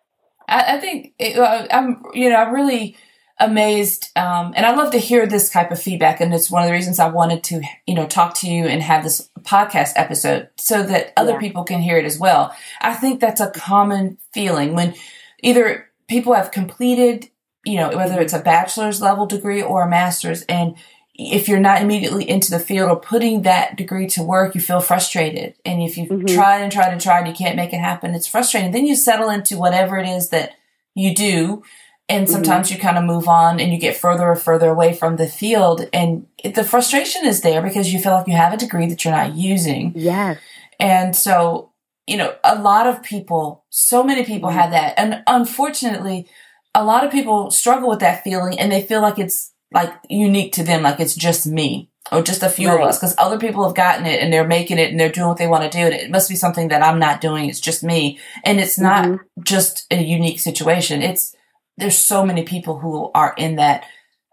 I, 0.49 0.77
I 0.77 0.81
think 0.81 1.15
it, 1.19 1.39
uh, 1.39 1.67
I'm, 1.71 2.03
you 2.15 2.31
know, 2.31 2.37
I'm 2.37 2.55
really 2.55 2.97
amazed. 3.41 4.17
Um, 4.17 4.53
and 4.55 4.65
I 4.65 4.77
love 4.77 4.93
to 4.93 4.99
hear 4.99 5.27
this 5.27 5.51
type 5.51 5.73
of 5.73 5.83
feedback. 5.83 6.21
And 6.21 6.33
it's 6.33 6.51
one 6.51 6.63
of 6.63 6.69
the 6.69 6.75
reasons 6.75 7.01
I 7.01 7.09
wanted 7.09 7.43
to, 7.45 7.63
you 7.87 7.95
know, 7.95 8.07
talk 8.07 8.35
to 8.37 8.49
you 8.49 8.67
and 8.67 8.83
have 8.83 9.03
this 9.03 9.29
podcast 9.41 9.95
episode 9.97 10.49
so 10.57 10.85
that 10.85 11.13
other 11.17 11.33
yeah. 11.33 11.41
people 11.41 11.65
can 11.65 11.81
hear 11.81 11.97
it 11.97 12.05
as 12.05 12.19
well. 12.19 12.55
I 12.81 12.95
think 12.95 13.19
that's 13.19 13.41
a 13.41 13.51
common 13.51 14.19
feeling 14.33 14.75
when, 14.75 14.95
either 15.43 15.89
people 16.09 16.35
have 16.35 16.51
completed, 16.51 17.29
you 17.65 17.77
know, 17.77 17.95
whether 17.97 18.21
it's 18.21 18.33
a 18.33 18.41
bachelor's 18.41 19.03
level 19.03 19.27
degree 19.27 19.63
or 19.63 19.83
a 19.83 19.91
master's, 19.91 20.43
and 20.43 20.77
if 21.15 21.47
you're 21.47 21.61
not 21.61 21.83
immediately 21.83 22.29
into 22.29 22.51
the 22.51 22.59
field 22.59 22.91
or 22.91 22.99
putting 22.99 23.43
that 23.43 23.77
degree 23.77 24.07
to 24.09 24.23
work, 24.23 24.55
you 24.55 24.61
feel 24.61 24.81
frustrated. 24.81 25.55
And 25.65 25.83
if 25.83 25.97
you've 25.97 26.09
mm-hmm. 26.09 26.35
tried 26.35 26.63
and 26.63 26.73
tried 26.73 26.93
and 26.93 27.01
tried 27.01 27.21
and 27.21 27.29
you 27.29 27.35
can't 27.35 27.57
make 27.57 27.73
it 27.73 27.81
happen, 27.81 28.15
it's 28.15 28.27
frustrating. 28.27 28.73
Then 28.73 28.87
you 28.87 28.97
settle 28.97 29.29
into 29.29 29.59
whatever 29.59 29.99
it 29.99 30.09
is 30.09 30.31
that 30.31 30.55
you 30.95 31.15
do. 31.15 31.63
And 32.09 32.25
mm-hmm. 32.25 32.33
sometimes 32.33 32.69
mm-hmm. 32.69 32.77
you 32.77 32.83
kind 32.83 32.99
of 32.99 33.05
move 33.05 33.29
on 33.29 33.61
and 33.61 33.73
you 33.73 33.79
get 33.79 33.97
further 33.97 34.33
and 34.33 34.41
further 34.41 34.71
away 34.71 34.95
from 34.95 35.17
the 35.17 35.29
field. 35.29 35.87
And 35.93 36.27
the 36.45 36.65
frustration 36.65 37.27
is 37.27 37.43
there 37.43 37.63
because 37.63 37.93
you 37.93 38.01
feel 38.01 38.13
like 38.13 38.27
you 38.27 38.37
have 38.37 38.55
a 38.55 38.59
degree 38.59 38.87
that 38.89 39.05
you're 39.05 39.15
not 39.15 39.35
using. 39.35 39.93
Yes. 39.95 40.39
And 40.81 41.15
so 41.15 41.72
you 42.07 42.17
know, 42.17 42.35
a 42.45 42.61
lot 42.61 42.87
of 42.87 43.03
people, 43.03 43.65
so 43.71 44.03
many 44.03 44.25
people 44.25 44.49
mm-hmm. 44.49 44.59
have 44.59 44.71
that. 44.73 44.95
And 44.99 45.23
unfortunately, 45.27 46.29
a 46.75 46.85
lot 46.85 47.05
of 47.05 47.13
people 47.13 47.51
struggle 47.51 47.89
with 47.89 48.01
that 48.01 48.25
feeling 48.25 48.59
and 48.59 48.73
they 48.73 48.83
feel 48.83 49.01
like 49.01 49.19
it's 49.19 49.53
like 49.73 49.93
unique 50.09 50.53
to 50.55 50.65
them, 50.65 50.83
like 50.83 51.01
it's 51.01 51.15
just 51.15 51.47
me 51.47 51.91
or 52.11 52.23
just 52.23 52.43
a 52.43 52.49
few 52.49 52.69
right. 52.69 52.81
of 52.81 52.89
us 52.89 52.99
because 52.99 53.15
other 53.19 53.39
people 53.39 53.65
have 53.65 53.77
gotten 53.77 54.07
it 54.07 54.21
and 54.21 54.33
they're 54.33 54.47
making 54.47 54.79
it 54.79 54.91
and 54.91 54.99
they're 54.99 55.13
doing 55.13 55.29
what 55.29 55.39
they 55.39 55.47
want 55.47 55.63
to 55.63 55.79
do. 55.79 55.85
And 55.85 55.95
it 55.95 56.11
must 56.11 56.29
be 56.29 56.37
something 56.37 56.69
that 56.69 56.83
I'm 56.83 56.99
not 56.99 57.21
doing. 57.21 57.49
It's 57.49 57.61
just 57.61 57.85
me. 57.85 58.19
And 58.45 58.61
it's 58.61 58.79
not 58.79 59.05
mm-hmm. 59.05 59.43
just 59.43 59.87
a 59.91 60.03
unique 60.03 60.41
situation. 60.41 61.03
It's 61.03 61.35
there's 61.79 61.97
so 61.97 62.25
many 62.25 62.43
people 62.43 62.79
who 62.79 63.11
are 63.15 63.35
in 63.39 63.57
that 63.57 63.85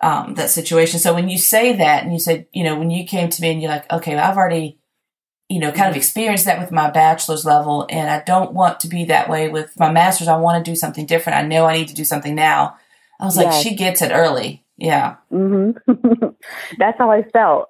um, 0.01 0.35
that 0.35 0.49
situation. 0.49 0.99
So 0.99 1.13
when 1.13 1.29
you 1.29 1.37
say 1.37 1.75
that, 1.75 2.03
and 2.03 2.13
you 2.13 2.19
said, 2.19 2.47
you 2.53 2.63
know, 2.63 2.77
when 2.77 2.89
you 2.89 3.05
came 3.05 3.29
to 3.29 3.41
me 3.41 3.51
and 3.51 3.61
you're 3.61 3.71
like, 3.71 3.91
okay, 3.91 4.17
I've 4.17 4.37
already, 4.37 4.79
you 5.49 5.59
know, 5.59 5.71
kind 5.71 5.89
of 5.89 5.95
experienced 5.95 6.45
that 6.45 6.59
with 6.59 6.71
my 6.71 6.91
bachelor's 6.91 7.43
level, 7.43 7.87
and 7.89 8.09
I 8.09 8.21
don't 8.23 8.53
want 8.53 8.79
to 8.81 8.87
be 8.87 9.05
that 9.05 9.29
way 9.29 9.49
with 9.49 9.77
my 9.79 9.91
master's. 9.91 10.27
I 10.27 10.37
want 10.37 10.63
to 10.63 10.71
do 10.71 10.75
something 10.75 11.07
different. 11.07 11.39
I 11.39 11.41
know 11.41 11.65
I 11.65 11.77
need 11.77 11.87
to 11.87 11.95
do 11.95 12.05
something 12.05 12.35
now. 12.35 12.77
I 13.19 13.25
was 13.25 13.35
yes. 13.35 13.45
like, 13.45 13.63
she 13.63 13.75
gets 13.75 14.01
it 14.01 14.11
early. 14.11 14.63
Yeah. 14.77 15.15
Mm-hmm. 15.33 16.27
That's 16.77 16.97
how 16.97 17.11
I 17.11 17.23
felt. 17.33 17.69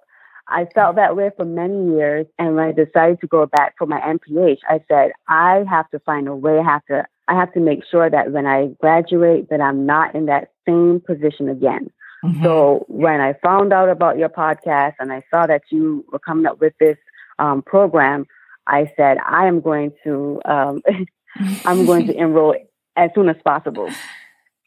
I 0.49 0.67
felt 0.75 0.95
that 0.97 1.15
way 1.15 1.31
for 1.37 1.45
many 1.45 1.95
years. 1.95 2.27
And 2.37 2.55
when 2.55 2.65
I 2.65 2.71
decided 2.71 3.21
to 3.21 3.27
go 3.27 3.45
back 3.45 3.75
for 3.77 3.87
my 3.87 3.99
MPH, 3.99 4.59
I 4.67 4.83
said, 4.87 5.11
I 5.27 5.63
have 5.69 5.89
to 5.91 5.99
find 5.99 6.27
a 6.27 6.35
way. 6.35 6.59
I 6.59 6.63
have 6.63 6.85
to, 6.87 7.05
I 7.27 7.35
have 7.35 7.53
to 7.53 7.59
make 7.59 7.83
sure 7.89 8.09
that 8.09 8.31
when 8.31 8.45
I 8.45 8.67
graduate, 8.81 9.49
that 9.49 9.61
I'm 9.61 9.85
not 9.85 10.15
in 10.15 10.25
that 10.25 10.51
same 10.67 11.01
position 11.05 11.49
again. 11.49 11.91
Mm-hmm. 12.25 12.43
So 12.43 12.85
when 12.87 13.21
I 13.21 13.33
found 13.41 13.71
out 13.71 13.89
about 13.89 14.17
your 14.17 14.29
podcast 14.29 14.95
and 14.99 15.13
I 15.13 15.23
saw 15.31 15.47
that 15.47 15.61
you 15.69 16.03
were 16.11 16.19
coming 16.19 16.45
up 16.45 16.59
with 16.59 16.73
this 16.79 16.97
um, 17.39 17.61
program, 17.61 18.25
I 18.67 18.91
said, 18.95 19.17
I 19.25 19.47
am 19.47 19.61
going 19.61 19.93
to, 20.03 20.41
um, 20.45 20.81
I'm 21.65 21.85
going 21.85 22.07
to 22.07 22.15
enroll 22.15 22.55
as 22.95 23.09
soon 23.15 23.29
as 23.29 23.37
possible. 23.43 23.89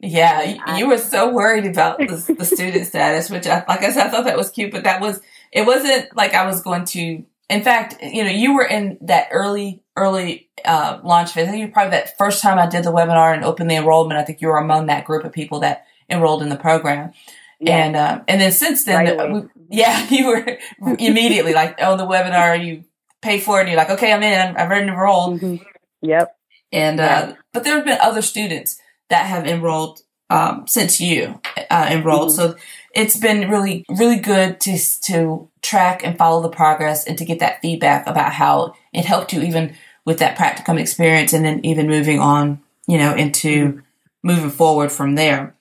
Yeah, 0.05 0.77
you 0.77 0.89
were 0.89 0.99
so 0.99 1.33
worried 1.33 1.67
about 1.67 1.99
the, 1.99 2.35
the 2.37 2.45
student 2.45 2.87
status, 2.87 3.31
which 3.31 3.47
I, 3.47 3.65
like 3.69 3.83
I 3.83 3.93
said, 3.93 4.09
I 4.09 4.11
thought 4.11 4.25
that 4.25 4.37
was 4.37 4.51
cute, 4.51 4.73
but 4.73 4.83
that 4.83 5.01
was, 5.01 5.21
it 5.53 5.65
wasn't 5.65 6.17
like 6.17 6.35
I 6.35 6.45
was 6.45 6.61
going 6.61 6.87
to, 6.87 7.23
in 7.49 7.63
fact, 7.63 8.03
you 8.03 8.25
know, 8.25 8.31
you 8.31 8.57
were 8.57 8.65
in 8.65 8.99
that 9.03 9.29
early, 9.31 9.85
early, 9.97 10.51
uh, 10.65 10.99
launch 11.05 11.33
phase. 11.33 11.47
I 11.47 11.53
think 11.53 11.61
you're 11.61 11.71
probably 11.71 11.93
that 11.93 12.19
first 12.19 12.43
time 12.43 12.59
I 12.59 12.67
did 12.67 12.83
the 12.83 12.91
webinar 12.91 13.33
and 13.33 13.45
opened 13.45 13.71
the 13.71 13.77
enrollment, 13.77 14.19
I 14.19 14.25
think 14.25 14.41
you 14.41 14.49
were 14.49 14.59
among 14.59 14.87
that 14.87 15.05
group 15.05 15.23
of 15.23 15.31
people 15.31 15.61
that 15.61 15.87
enrolled 16.11 16.43
in 16.43 16.49
the 16.49 16.57
program. 16.57 17.13
Yeah. 17.63 17.85
And, 17.85 17.97
uh, 17.97 18.21
and 18.27 18.41
then 18.41 18.53
since 18.53 18.85
then, 18.85 19.05
right 19.05 19.17
the, 19.17 19.49
we, 19.69 19.79
yeah, 19.79 20.07
you 20.11 20.27
were 20.27 20.59
immediately 20.99 21.55
like 21.55 21.81
on 21.81 21.97
the 21.99 22.07
webinar, 22.07 22.63
you 22.65 22.85
pay 23.21 23.39
for 23.39 23.59
it 23.59 23.63
and 23.63 23.71
you're 23.71 23.79
like, 23.79 23.91
okay, 23.91 24.13
I'm 24.13 24.23
in, 24.23 24.57
I've 24.57 24.69
already 24.69 24.89
enrolled. 24.89 25.41
Mm-hmm. 25.41 25.65
Yep. 26.03 26.37
And, 26.73 27.01
uh, 27.01 27.35
but 27.53 27.65
there 27.65 27.77
have 27.77 27.85
been 27.85 27.99
other 28.01 28.23
students 28.23 28.81
that 29.11 29.27
have 29.27 29.47
enrolled 29.47 30.01
um, 30.33 30.67
since 30.67 31.01
you 31.01 31.41
uh, 31.71 31.89
enrolled. 31.91 32.31
Mm-hmm. 32.31 32.53
So 32.53 32.57
it's 32.95 33.17
been 33.17 33.51
really, 33.51 33.85
really 33.89 34.19
good 34.19 34.61
to 34.61 34.79
to 35.03 35.49
track 35.61 36.05
and 36.05 36.17
follow 36.17 36.43
the 36.43 36.49
progress 36.49 37.07
and 37.07 37.17
to 37.19 37.25
get 37.25 37.39
that 37.41 37.61
feedback 37.61 38.07
about 38.07 38.33
how 38.33 38.75
it 38.93 39.05
helped 39.05 39.33
you 39.33 39.43
even 39.43 39.75
with 40.05 40.19
that 40.19 40.37
practicum 40.37 40.81
experience, 40.81 41.33
and 41.33 41.45
then 41.45 41.65
even 41.65 41.87
moving 41.87 42.19
on, 42.19 42.61
you 42.89 42.99
know, 42.99 43.15
into 43.15 43.69
mm-hmm. 43.69 43.81
moving 44.23 44.51
forward 44.51 44.91
from 44.91 45.15
there. 45.15 45.55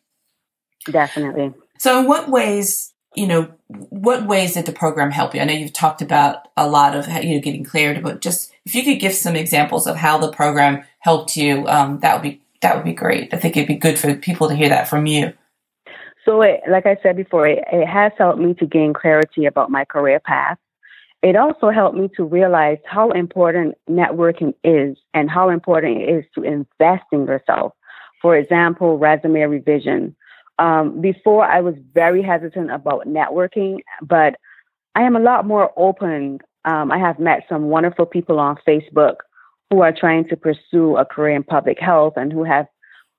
Definitely. 0.86 1.54
So, 1.82 2.00
in 2.00 2.06
what 2.06 2.30
ways, 2.30 2.94
you 3.16 3.26
know, 3.26 3.52
what 3.68 4.28
ways 4.28 4.54
did 4.54 4.68
the 4.68 4.72
program 4.72 5.10
help 5.10 5.34
you? 5.34 5.42
I 5.42 5.46
know 5.46 5.54
you've 5.54 5.74
talked 5.74 6.04
about 6.04 6.48
a 6.56 6.70
lot 6.70 6.96
of 6.96 7.08
you 7.08 7.34
know 7.34 7.42
getting 7.42 7.64
cleared, 7.64 8.04
but 8.04 8.22
just 8.22 8.54
if 8.68 8.76
you 8.76 8.84
could 8.84 9.00
give 9.00 9.16
some 9.16 9.36
examples 9.36 9.88
of 9.88 9.96
how 9.96 10.20
the 10.20 10.32
program 10.32 10.84
helped 11.00 11.36
you, 11.36 11.68
um, 11.68 12.00
that 12.02 12.14
would 12.14 12.22
be 12.22 12.40
that 12.62 12.76
would 12.76 12.86
be 12.86 12.94
great. 12.94 13.34
I 13.34 13.38
think 13.38 13.58
it'd 13.58 13.68
be 13.68 13.78
good 13.78 13.98
for 13.98 14.14
people 14.14 14.48
to 14.48 14.56
hear 14.56 14.70
that 14.70 14.90
from 14.90 15.08
you. 15.08 15.34
So, 16.24 16.44
it, 16.44 16.60
like 16.70 16.86
I 16.86 16.98
said 17.02 17.16
before, 17.16 17.48
it, 17.48 17.64
it 17.72 17.88
has 17.88 18.12
helped 18.16 18.38
me 18.38 18.54
to 18.60 18.68
gain 18.68 18.94
clarity 18.94 19.48
about 19.48 19.72
my 19.72 19.84
career 19.84 20.20
path. 20.20 20.60
It 21.24 21.36
also 21.36 21.72
helped 21.72 21.98
me 21.98 22.12
to 22.16 22.24
realize 22.24 22.78
how 22.86 23.10
important 23.10 23.74
networking 23.90 24.54
is 24.64 24.98
and 25.16 25.32
how 25.32 25.50
important 25.50 25.98
it 25.98 26.10
is 26.10 26.26
to 26.36 26.44
invest 26.44 27.06
in 27.12 27.26
yourself. 27.26 27.74
For 28.22 28.38
example, 28.38 29.00
resume 29.00 29.42
revision. 29.42 30.16
Um, 30.60 31.02
before, 31.02 31.46
I 31.46 31.62
was 31.62 31.76
very 31.94 32.22
hesitant 32.22 32.72
about 32.72 33.08
networking, 33.08 33.80
but 34.02 34.36
I 34.96 35.04
am 35.04 35.16
a 35.16 35.20
lot 35.20 35.46
more 35.46 35.72
open. 35.78 36.40
Um, 36.66 36.92
I 36.92 36.98
have 36.98 37.20
met 37.20 37.46
some 37.50 37.70
wonderful 37.70 38.06
people 38.06 38.40
on 38.40 38.58
Facebook 38.68 39.16
who 39.70 39.82
are 39.82 39.94
trying 39.94 40.28
to 40.28 40.36
pursue 40.36 40.98
a 40.98 41.06
career 41.06 41.36
in 41.36 41.44
public 41.44 41.80
health 41.80 42.14
and 42.18 42.32
who 42.32 42.44
have 42.44 42.68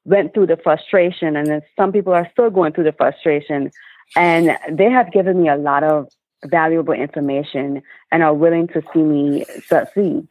went 0.04 0.34
through 0.34 0.46
the 0.46 0.56
frustration 0.56 1.36
and 1.36 1.62
some 1.76 1.92
people 1.92 2.12
are 2.12 2.28
still 2.32 2.50
going 2.50 2.72
through 2.72 2.84
the 2.84 2.92
frustration 2.92 3.70
and 4.16 4.58
they 4.70 4.90
have 4.90 5.12
given 5.12 5.40
me 5.40 5.48
a 5.48 5.56
lot 5.56 5.84
of 5.84 6.08
valuable 6.46 6.92
information 6.92 7.80
and 8.10 8.22
are 8.22 8.34
willing 8.34 8.66
to 8.66 8.82
see 8.92 9.00
me 9.00 9.44
succeed 9.64 10.26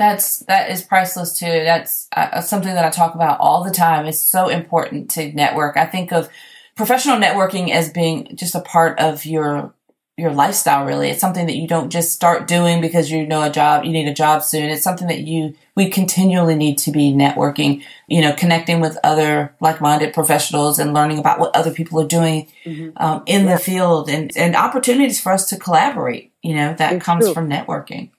that's 0.00 0.40
that 0.40 0.70
is 0.70 0.82
priceless 0.82 1.38
too 1.38 1.46
that's 1.46 2.08
uh, 2.12 2.40
something 2.40 2.74
that 2.74 2.84
i 2.84 2.90
talk 2.90 3.14
about 3.14 3.38
all 3.40 3.62
the 3.62 3.70
time 3.70 4.06
it's 4.06 4.20
so 4.20 4.48
important 4.48 5.10
to 5.10 5.32
network 5.32 5.76
i 5.76 5.84
think 5.84 6.12
of 6.12 6.28
professional 6.76 7.18
networking 7.18 7.70
as 7.70 7.90
being 7.90 8.34
just 8.34 8.54
a 8.54 8.60
part 8.60 8.98
of 8.98 9.24
your 9.24 9.74
your 10.16 10.32
lifestyle 10.32 10.84
really 10.84 11.08
it's 11.08 11.20
something 11.20 11.46
that 11.46 11.56
you 11.56 11.66
don't 11.66 11.90
just 11.90 12.12
start 12.12 12.46
doing 12.46 12.80
because 12.80 13.10
you 13.10 13.26
know 13.26 13.42
a 13.42 13.50
job 13.50 13.84
you 13.84 13.90
need 13.90 14.06
a 14.06 14.14
job 14.14 14.42
soon 14.42 14.68
it's 14.68 14.82
something 14.82 15.08
that 15.08 15.20
you 15.20 15.54
we 15.76 15.88
continually 15.88 16.54
need 16.54 16.76
to 16.76 16.90
be 16.90 17.12
networking 17.12 17.82
you 18.06 18.20
know 18.20 18.32
connecting 18.34 18.80
with 18.80 18.98
other 19.02 19.54
like-minded 19.60 20.12
professionals 20.12 20.78
and 20.78 20.92
learning 20.92 21.18
about 21.18 21.40
what 21.40 21.54
other 21.56 21.72
people 21.72 22.00
are 22.00 22.06
doing 22.06 22.46
mm-hmm. 22.64 22.90
um, 23.02 23.22
in 23.26 23.46
yeah. 23.46 23.52
the 23.54 23.58
field 23.58 24.10
and 24.10 24.36
and 24.36 24.54
opportunities 24.54 25.20
for 25.20 25.32
us 25.32 25.46
to 25.46 25.56
collaborate 25.56 26.32
you 26.42 26.54
know 26.54 26.74
that 26.74 26.92
it's 26.92 27.04
comes 27.04 27.24
true. 27.24 27.32
from 27.32 27.48
networking 27.48 28.10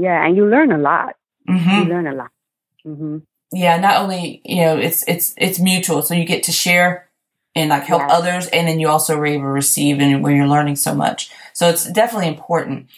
yeah 0.00 0.24
and 0.24 0.36
you 0.36 0.46
learn 0.46 0.72
a 0.72 0.78
lot. 0.78 1.14
Mm-hmm. 1.48 1.70
you 1.70 1.84
learn 1.84 2.06
a 2.06 2.14
lot. 2.14 2.30
Mm-hmm. 2.86 3.18
yeah 3.52 3.78
not 3.78 4.02
only 4.02 4.40
you 4.44 4.62
know 4.62 4.78
it's 4.78 5.04
it's 5.08 5.34
it's 5.36 5.58
mutual. 5.58 6.02
So 6.02 6.14
you 6.14 6.24
get 6.24 6.44
to 6.44 6.52
share 6.52 7.08
and 7.54 7.70
like 7.70 7.84
help 7.84 8.02
others 8.08 8.46
and 8.48 8.68
then 8.68 8.78
you 8.78 8.88
also 8.88 9.18
are 9.18 9.26
able 9.26 9.44
to 9.44 9.48
receive 9.48 9.98
and 9.98 10.22
where 10.22 10.34
you're 10.34 10.46
learning 10.46 10.76
so 10.76 10.94
much. 10.94 11.30
So 11.52 11.68
it's 11.68 11.90
definitely 11.90 12.28
important. 12.28 12.88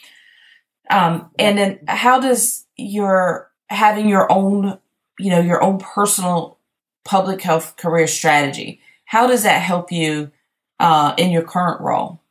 Um, 0.89 1.31
and 1.39 1.57
then 1.57 1.79
how 1.87 2.19
does 2.19 2.65
your 2.77 3.49
having 3.69 4.09
your 4.09 4.31
own 4.31 4.77
you 5.17 5.29
know 5.29 5.39
your 5.39 5.63
own 5.63 5.79
personal 5.79 6.57
public 7.03 7.41
health 7.41 7.77
career 7.77 8.07
strategy 8.07 8.81
how 9.11 9.27
does 9.27 9.43
that 9.43 9.61
help 9.61 9.91
you 9.91 10.31
uh, 10.79 11.13
in 11.17 11.31
your 11.31 11.41
current 11.41 11.81
role? 11.81 12.21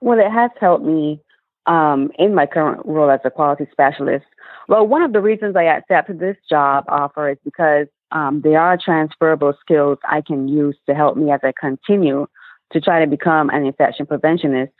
Well 0.00 0.18
it 0.18 0.30
has 0.30 0.50
helped 0.58 0.82
me 0.82 1.20
um, 1.66 2.10
in 2.18 2.34
my 2.34 2.46
current 2.46 2.84
role 2.84 3.10
as 3.10 3.20
a 3.24 3.30
quality 3.30 3.66
specialist 3.70 4.26
well 4.68 4.86
one 4.86 5.02
of 5.02 5.12
the 5.12 5.20
reasons 5.20 5.56
i 5.56 5.64
accepted 5.64 6.18
this 6.18 6.36
job 6.48 6.84
offer 6.88 7.30
is 7.30 7.38
because 7.44 7.86
um, 8.12 8.40
there 8.42 8.60
are 8.60 8.76
transferable 8.76 9.54
skills 9.60 9.98
I 10.04 10.20
can 10.20 10.48
use 10.48 10.76
to 10.88 10.94
help 10.94 11.16
me 11.16 11.30
as 11.30 11.40
I 11.42 11.52
continue 11.58 12.26
to 12.72 12.80
try 12.80 13.00
to 13.00 13.06
become 13.06 13.50
an 13.50 13.64
infection 13.64 14.06
preventionist. 14.06 14.72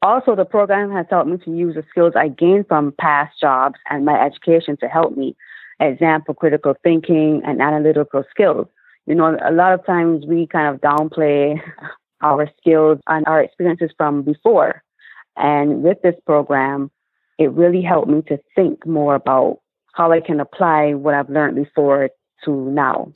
Also, 0.00 0.34
the 0.34 0.44
program 0.44 0.90
has 0.92 1.06
helped 1.10 1.30
me 1.30 1.38
to 1.38 1.50
use 1.50 1.74
the 1.74 1.84
skills 1.90 2.14
I 2.16 2.28
gained 2.28 2.66
from 2.66 2.94
past 3.00 3.38
jobs 3.40 3.76
and 3.88 4.04
my 4.04 4.20
education 4.20 4.76
to 4.78 4.88
help 4.88 5.16
me. 5.16 5.36
Example, 5.80 6.34
critical 6.34 6.74
thinking 6.82 7.42
and 7.44 7.60
analytical 7.60 8.24
skills. 8.30 8.66
You 9.06 9.14
know, 9.14 9.36
a 9.44 9.52
lot 9.52 9.72
of 9.72 9.84
times 9.84 10.24
we 10.26 10.46
kind 10.46 10.72
of 10.72 10.80
downplay 10.80 11.60
our 12.20 12.48
skills 12.60 12.98
and 13.08 13.26
our 13.26 13.40
experiences 13.42 13.90
from 13.96 14.22
before. 14.22 14.82
And 15.36 15.82
with 15.82 16.02
this 16.02 16.14
program, 16.26 16.90
it 17.38 17.50
really 17.52 17.82
helped 17.82 18.08
me 18.08 18.22
to 18.28 18.38
think 18.54 18.86
more 18.86 19.14
about 19.14 19.60
how 19.94 20.12
I 20.12 20.20
can 20.20 20.40
apply 20.40 20.94
what 20.94 21.14
I've 21.14 21.30
learned 21.30 21.56
before 21.56 22.10
to 22.44 22.70
now. 22.70 23.12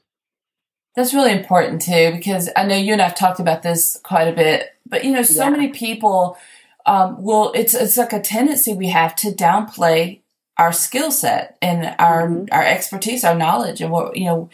That's 0.94 1.12
really 1.12 1.32
important 1.32 1.82
too, 1.82 2.12
because 2.12 2.48
I 2.56 2.64
know 2.64 2.76
you 2.76 2.94
and 2.94 3.02
I've 3.02 3.14
talked 3.14 3.40
about 3.40 3.62
this 3.62 4.00
quite 4.02 4.28
a 4.28 4.32
bit, 4.32 4.70
but 4.86 5.04
you 5.04 5.12
know, 5.12 5.22
so 5.22 5.44
yeah. 5.44 5.50
many 5.50 5.68
people 5.68 6.38
um, 6.86 7.22
will, 7.22 7.52
it's, 7.52 7.74
it's 7.74 7.98
like 7.98 8.14
a 8.14 8.20
tendency 8.20 8.72
we 8.72 8.88
have 8.88 9.14
to 9.16 9.28
downplay 9.28 10.20
our 10.56 10.72
skill 10.72 11.10
set 11.10 11.58
and 11.60 11.94
our, 11.98 12.28
mm-hmm. 12.28 12.44
our 12.50 12.64
expertise, 12.64 13.24
our 13.24 13.34
knowledge 13.34 13.82
and 13.82 13.90
what, 13.90 14.16
you 14.16 14.24
know, 14.24 14.48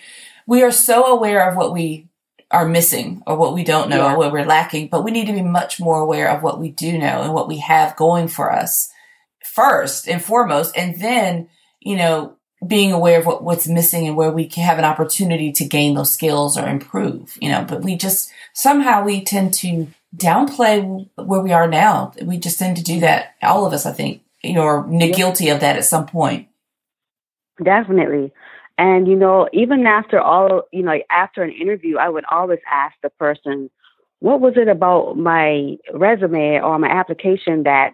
we 0.47 0.63
are 0.63 0.73
so 0.73 1.05
aware 1.07 1.49
of 1.49 1.57
what 1.57 1.73
we 1.73 2.09
are 2.53 2.69
missing 2.69 3.23
or 3.27 3.37
what 3.37 3.55
we 3.55 3.65
don't 3.65 3.89
know 3.89 4.05
yeah. 4.05 4.13
or 4.13 4.19
what 4.19 4.31
we're 4.31 4.45
lacking, 4.45 4.89
but 4.89 5.03
we 5.03 5.11
need 5.11 5.27
to 5.27 5.33
be 5.33 5.43
much 5.43 5.81
more 5.81 5.99
aware 5.99 6.29
of 6.31 6.43
what 6.43 6.61
we 6.61 6.71
do 6.71 6.99
know 6.99 7.23
and 7.23 7.33
what 7.33 7.49
we 7.49 7.59
have 7.59 7.97
going 7.97 8.29
for 8.29 8.53
us 8.53 8.91
first 9.43 10.07
and 10.07 10.23
foremost. 10.23 10.77
And 10.77 11.01
then, 11.01 11.49
you 11.81 11.97
know, 11.97 12.37
being 12.65 12.93
aware 12.93 13.19
of 13.19 13.27
what, 13.27 13.43
what's 13.43 13.67
missing 13.67 14.07
and 14.07 14.17
where 14.17 14.31
we 14.31 14.47
can 14.47 14.65
have 14.65 14.79
an 14.79 14.85
opportunity 14.85 15.51
to 15.53 15.65
gain 15.65 15.95
those 15.95 16.13
skills 16.13 16.57
or 16.57 16.69
improve, 16.69 17.37
you 17.41 17.51
know, 17.51 17.65
but 17.67 17.83
we 17.83 17.97
just 17.97 18.31
somehow 18.53 19.03
we 19.03 19.25
tend 19.25 19.55
to 19.55 19.89
downplay 20.15 21.09
where 21.17 21.41
we 21.41 21.53
are 21.53 21.67
now. 21.67 22.13
We 22.23 22.37
just 22.37 22.59
tend 22.59 22.77
to 22.77 22.85
do 22.85 23.01
that. 23.01 23.35
All 23.43 23.67
of 23.67 23.73
us, 23.73 23.87
I 23.87 23.93
think, 23.93 24.23
you 24.43 24.53
know, 24.53 24.63
are 24.63 24.87
guilty 24.87 25.49
of 25.49 25.61
that 25.61 25.77
at 25.77 25.85
some 25.85 26.07
point. 26.07 26.49
Definitely. 27.63 28.33
And, 28.83 29.07
you 29.07 29.15
know, 29.15 29.49
even 29.53 29.87
after 29.87 30.21
all, 30.21 30.63
you 30.73 30.83
know, 30.83 30.99
after 31.09 31.45
an 31.45 31.53
interview, 31.53 31.99
I 31.99 32.09
would 32.09 32.25
always 32.29 32.59
ask 32.69 32.97
the 33.01 33.11
person, 33.11 33.71
what 34.19 34.41
was 34.41 34.55
it 34.57 34.67
about 34.67 35.17
my 35.17 35.77
resume 35.95 36.61
or 36.61 36.81
my 36.81 36.89
application 36.89 37.63
that 37.63 37.93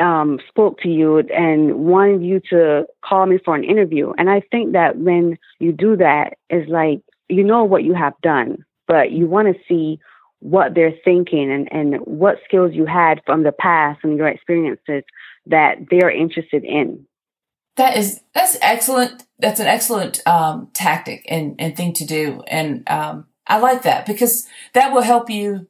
um, 0.00 0.40
spoke 0.48 0.78
to 0.80 0.88
you 0.88 1.18
and 1.18 1.74
wanted 1.74 2.22
you 2.22 2.40
to 2.48 2.86
call 3.04 3.26
me 3.26 3.38
for 3.44 3.54
an 3.54 3.62
interview. 3.62 4.14
And 4.16 4.30
I 4.30 4.40
think 4.50 4.72
that 4.72 4.96
when 4.96 5.36
you 5.60 5.70
do 5.70 5.96
that, 5.98 6.38
it's 6.48 6.70
like 6.70 7.02
you 7.28 7.44
know 7.44 7.64
what 7.64 7.84
you 7.84 7.92
have 7.92 8.14
done, 8.22 8.64
but 8.88 9.12
you 9.12 9.26
want 9.26 9.54
to 9.54 9.62
see 9.68 10.00
what 10.40 10.74
they're 10.74 10.94
thinking 11.04 11.52
and, 11.52 11.68
and 11.70 11.96
what 12.06 12.38
skills 12.46 12.72
you 12.72 12.86
had 12.86 13.20
from 13.26 13.42
the 13.42 13.52
past 13.52 14.00
and 14.02 14.16
your 14.16 14.28
experiences 14.28 15.04
that 15.44 15.76
they're 15.90 16.10
interested 16.10 16.64
in. 16.64 17.06
That 17.76 17.96
is 17.96 18.20
that's 18.34 18.56
excellent. 18.62 19.24
That's 19.38 19.60
an 19.60 19.66
excellent 19.66 20.26
um, 20.26 20.68
tactic 20.74 21.24
and, 21.28 21.56
and 21.58 21.76
thing 21.76 21.92
to 21.94 22.06
do, 22.06 22.42
and 22.46 22.88
um, 22.88 23.26
I 23.46 23.58
like 23.58 23.82
that 23.82 24.06
because 24.06 24.46
that 24.74 24.92
will 24.92 25.02
help 25.02 25.28
you, 25.28 25.66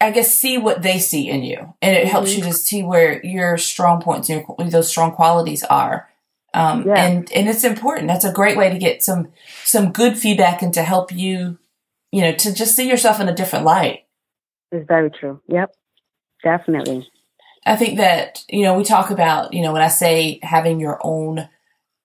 I 0.00 0.12
guess, 0.12 0.32
see 0.32 0.56
what 0.56 0.82
they 0.82 0.98
see 0.98 1.28
in 1.28 1.42
you, 1.42 1.74
and 1.82 1.96
it 1.96 2.02
mm-hmm. 2.02 2.10
helps 2.10 2.34
you 2.34 2.42
mm-hmm. 2.42 2.52
to 2.52 2.56
see 2.56 2.82
where 2.82 3.24
your 3.24 3.58
strong 3.58 4.00
points 4.00 4.28
your, 4.28 4.44
those 4.66 4.88
strong 4.88 5.12
qualities 5.12 5.64
are. 5.64 6.08
Um, 6.54 6.86
yeah. 6.86 7.04
and 7.04 7.30
and 7.32 7.48
it's 7.48 7.64
important. 7.64 8.06
That's 8.06 8.24
a 8.24 8.32
great 8.32 8.56
way 8.56 8.70
to 8.70 8.78
get 8.78 9.02
some 9.02 9.32
some 9.64 9.92
good 9.92 10.16
feedback 10.16 10.62
and 10.62 10.72
to 10.74 10.82
help 10.82 11.12
you, 11.12 11.58
you 12.12 12.22
know, 12.22 12.32
to 12.32 12.54
just 12.54 12.76
see 12.76 12.88
yourself 12.88 13.20
in 13.20 13.28
a 13.28 13.34
different 13.34 13.64
light. 13.64 14.06
It's 14.70 14.86
very 14.86 15.10
true. 15.10 15.40
Yep, 15.48 15.74
definitely. 16.42 17.10
I 17.68 17.76
think 17.76 17.98
that, 17.98 18.44
you 18.48 18.62
know, 18.62 18.74
we 18.74 18.82
talk 18.82 19.10
about, 19.10 19.52
you 19.52 19.60
know, 19.60 19.74
when 19.74 19.82
I 19.82 19.88
say 19.88 20.40
having 20.42 20.80
your 20.80 20.98
own 21.02 21.48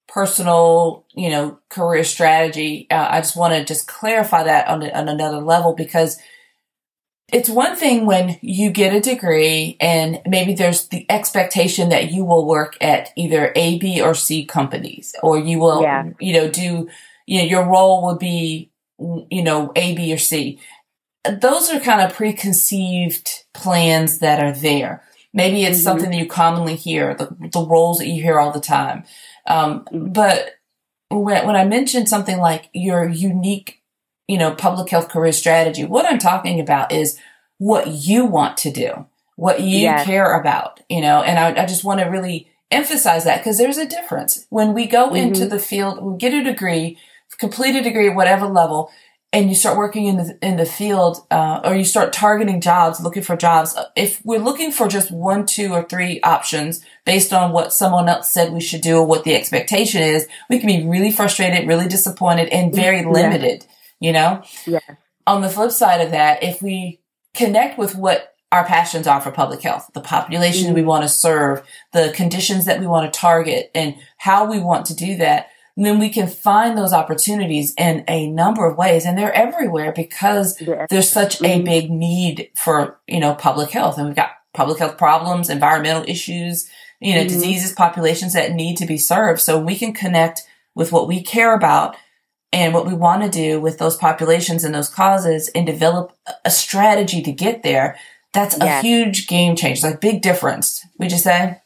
personal, 0.10 1.06
you 1.14 1.30
know, 1.30 1.60
career 1.70 2.04
strategy, 2.04 2.86
uh, 2.92 3.08
I 3.10 3.22
just 3.22 3.38
want 3.38 3.54
to 3.54 3.64
just 3.64 3.88
clarify 3.88 4.44
that 4.44 4.68
on, 4.68 4.84
on 4.92 5.08
another 5.08 5.40
level 5.40 5.74
because 5.74 6.20
it's 7.32 7.50
one 7.50 7.78
thing 7.78 8.06
when 8.06 8.38
you 8.42 8.72
get 8.72 8.94
a 8.94 9.00
degree 9.00 9.78
and 9.80 10.22
maybe 10.28 10.54
there's 10.54 10.90
the 10.90 11.06
expectation 11.10 11.90
that 11.90 12.12
you 12.12 12.26
will 12.26 12.46
work 12.46 12.76
at 12.82 13.12
either 13.16 13.54
A, 13.56 13.80
B, 13.80 14.02
or 14.02 14.14
C 14.14 14.46
companies, 14.46 15.16
or 15.24 15.40
you 15.40 15.60
will, 15.60 15.82
yeah. 15.82 16.10
you 16.20 16.34
know, 16.34 16.50
do, 16.50 16.90
you 17.26 17.40
know, 17.40 17.46
your 17.46 17.66
role 17.66 18.06
would 18.06 18.20
be, 18.20 18.70
you 19.00 19.42
know, 19.42 19.72
A, 19.78 19.96
B, 19.96 20.14
or 20.14 20.18
C. 20.18 20.60
Those 21.40 21.72
are 21.72 21.80
kind 21.80 22.02
of 22.02 22.14
preconceived 22.14 23.46
plans 23.54 24.20
that 24.20 24.44
are 24.44 24.52
there. 24.52 25.02
Maybe 25.34 25.64
it's 25.64 25.78
mm-hmm. 25.78 25.84
something 25.84 26.12
that 26.12 26.18
you 26.18 26.28
commonly 26.28 26.76
hear, 26.76 27.16
the, 27.16 27.36
the 27.52 27.66
roles 27.66 27.98
that 27.98 28.08
you 28.08 28.22
hear 28.22 28.40
all 28.40 28.52
the 28.52 28.60
time. 28.60 29.04
Um, 29.48 29.86
mm-hmm. 29.86 30.12
but 30.12 30.56
when, 31.10 31.46
when 31.46 31.56
I 31.56 31.66
mention 31.66 32.06
something 32.06 32.38
like 32.38 32.70
your 32.74 33.08
unique, 33.08 33.82
you 34.28 34.38
know, 34.38 34.54
public 34.54 34.90
health 34.90 35.10
career 35.10 35.32
strategy, 35.32 35.86
what 35.86 36.06
I'm 36.06 36.20
talking 36.20 36.60
about 36.60 36.92
is 36.92 37.20
what 37.58 37.88
you 37.88 38.26
want 38.26 38.58
to 38.58 38.72
do, 38.72 39.08
what 39.36 39.62
you 39.62 39.80
yes. 39.80 40.06
care 40.06 40.40
about, 40.40 40.82
you 40.90 41.02
know, 41.02 41.22
and 41.24 41.40
I, 41.40 41.64
I 41.64 41.66
just 41.66 41.84
want 41.84 42.00
to 42.00 42.08
really 42.08 42.50
emphasize 42.72 43.24
that 43.26 43.40
because 43.40 43.58
there's 43.58 43.78
a 43.78 43.88
difference. 43.88 44.46
When 44.50 44.74
we 44.74 44.86
go 44.86 45.08
mm-hmm. 45.08 45.16
into 45.18 45.46
the 45.48 45.60
field, 45.60 46.04
we 46.04 46.18
get 46.18 46.34
a 46.34 46.44
degree, 46.44 46.98
complete 47.38 47.76
a 47.76 47.82
degree 47.82 48.10
at 48.10 48.16
whatever 48.16 48.48
level, 48.48 48.92
and 49.34 49.50
you 49.50 49.56
start 49.56 49.78
working 49.78 50.06
in 50.06 50.18
the 50.18 50.38
in 50.44 50.58
the 50.58 50.66
field, 50.66 51.26
uh, 51.32 51.60
or 51.64 51.76
you 51.76 51.84
start 51.84 52.14
targeting 52.14 52.62
jobs, 52.62 53.02
looking 53.02 53.24
for 53.24 53.36
jobs. 53.36 53.76
If 53.96 54.24
we're 54.24 54.40
looking 54.40 54.72
for 54.72 54.88
just 54.88 55.12
one, 55.12 55.48
two, 55.48 55.74
or 55.74 55.84
three 55.84 56.22
options 56.22 56.86
based 57.04 57.34
on 57.34 57.52
what 57.52 57.74
someone 57.74 58.08
else 58.08 58.32
said 58.32 58.54
we 58.54 58.62
should 58.62 58.82
do 58.82 58.98
or 58.98 59.06
what 59.06 59.24
the 59.24 59.36
expectation 59.36 60.04
is, 60.04 60.28
we 60.50 60.60
can 60.60 60.68
be 60.68 60.88
really 60.88 61.12
frustrated, 61.12 61.68
really 61.68 61.88
disappointed, 61.88 62.50
and 62.50 62.74
very 62.74 63.04
limited. 63.04 63.66
You 64.00 64.14
know. 64.14 64.44
Yeah. 64.68 64.80
On 65.26 65.42
the 65.42 65.50
flip 65.50 65.72
side 65.72 66.02
of 66.02 66.12
that, 66.12 66.44
if 66.44 66.62
we 66.62 67.00
connect 67.34 67.80
with 67.80 67.96
what 67.96 68.36
our 68.52 68.66
passions 68.66 69.08
are 69.08 69.20
for 69.20 69.32
public 69.32 69.64
health, 69.64 69.90
the 69.96 70.02
population 70.02 70.68
mm-hmm. 70.68 70.76
we 70.76 70.84
want 70.84 71.04
to 71.04 71.10
serve, 71.10 71.66
the 71.92 72.14
conditions 72.14 72.66
that 72.66 72.80
we 72.80 72.86
want 72.86 73.12
to 73.12 73.20
target, 73.20 73.72
and 73.74 73.96
how 74.18 74.46
we 74.46 74.60
want 74.60 74.86
to 74.86 74.96
do 74.96 75.18
that 75.18 75.48
then 75.76 76.00
we 76.00 76.10
can 76.10 76.28
find 76.28 76.78
those 76.78 76.94
opportunities 76.94 77.74
in 77.78 78.04
a 78.08 78.28
number 78.28 78.68
of 78.68 78.78
ways 78.78 79.06
and 79.06 79.18
they're 79.18 79.34
everywhere 79.34 79.92
because 79.92 80.62
yes. 80.62 80.88
there's 80.90 81.10
such 81.10 81.42
a 81.42 81.44
mm-hmm. 81.44 81.64
big 81.64 81.90
need 81.90 82.50
for, 82.56 83.00
you 83.08 83.20
know, 83.20 83.34
public 83.34 83.72
health 83.72 83.98
and 83.98 84.08
we've 84.08 84.16
got 84.16 84.32
public 84.54 84.78
health 84.78 84.98
problems, 84.98 85.50
environmental 85.50 86.04
issues, 86.08 86.70
you 87.00 87.16
know, 87.16 87.22
mm-hmm. 87.22 87.30
diseases, 87.30 87.72
populations 87.72 88.34
that 88.34 88.52
need 88.52 88.78
to 88.78 88.86
be 88.86 88.98
served. 88.98 89.42
So 89.42 89.60
we 89.60 89.76
can 89.76 89.94
connect 89.94 90.44
with 90.76 90.92
what 90.92 91.08
we 91.08 91.24
care 91.24 91.56
about 91.56 91.96
and 92.52 92.74
what 92.74 92.86
we 92.86 92.94
want 92.94 93.24
to 93.24 93.30
do 93.30 93.60
with 93.60 93.80
those 93.80 93.98
populations 93.98 94.64
and 94.64 94.76
those 94.76 94.90
causes 94.90 95.50
and 95.56 95.66
develop 95.66 96.16
a 96.46 96.52
strategy 96.52 97.24
to 97.24 97.32
get 97.32 97.64
there. 97.64 97.98
That's 98.32 98.56
yes. 98.60 98.84
a 98.84 98.88
huge 98.88 99.28
game 99.28 99.56
change, 99.56 99.84
like 99.84 100.00
big 100.00 100.22
difference. 100.22 100.86
Would 101.00 101.12
you 101.12 101.18
say? 101.18 101.62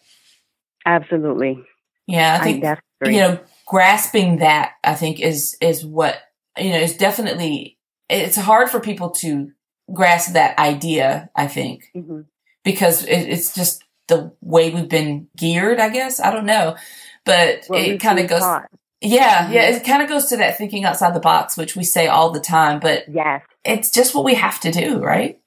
Absolutely. 0.86 1.62
Yeah, 2.08 2.38
I 2.39 2.43
think 2.43 2.63
I 2.63 2.78
you 3.04 3.20
know 3.20 3.39
grasping 3.67 4.38
that, 4.38 4.73
I 4.84 4.95
think 4.95 5.19
is, 5.19 5.58
is 5.62 5.86
what, 5.86 6.17
you 6.58 6.71
know, 6.71 6.80
is 6.80 6.97
definitely, 6.97 7.77
it's 8.10 8.38
hard 8.38 8.69
for 8.69 8.80
people 8.80 9.12
to 9.12 9.51
grasp 9.93 10.34
that 10.34 10.58
idea, 10.58 11.30
I 11.36 11.47
think, 11.47 11.91
mm-hmm. 11.95 12.21
because 12.63 13.03
it, 13.03 13.30
it's 13.30 13.53
just 13.53 13.84
the 14.08 14.32
way 14.41 14.69
we've 14.69 14.89
been 14.89 15.27
geared, 15.36 15.80
I 15.80 15.89
guess. 15.89 16.19
I 16.19 16.32
don't 16.32 16.45
know, 16.45 16.77
but 17.25 17.65
well, 17.69 17.84
it 17.84 17.99
kind 17.99 18.19
of 18.19 18.30
goes, 18.30 18.39
taught. 18.39 18.69
yeah, 19.01 19.51
yeah, 19.51 19.63
it 19.63 19.84
kind 19.84 20.01
of 20.01 20.08
goes 20.08 20.27
to 20.27 20.38
that 20.38 20.58
thinking 20.58 20.86
outside 20.86 21.13
the 21.13 21.19
box, 21.19 21.58
which 21.58 21.75
we 21.75 21.84
say 21.84 22.08
all 22.08 22.32
the 22.32 22.39
time, 22.39 22.80
but 22.80 23.03
yes, 23.10 23.41
it's 23.65 23.91
just 23.91 24.15
what 24.15 24.23
we 24.23 24.36
have 24.36 24.60
to 24.62 24.71
do, 24.71 24.99
right? 24.99 25.41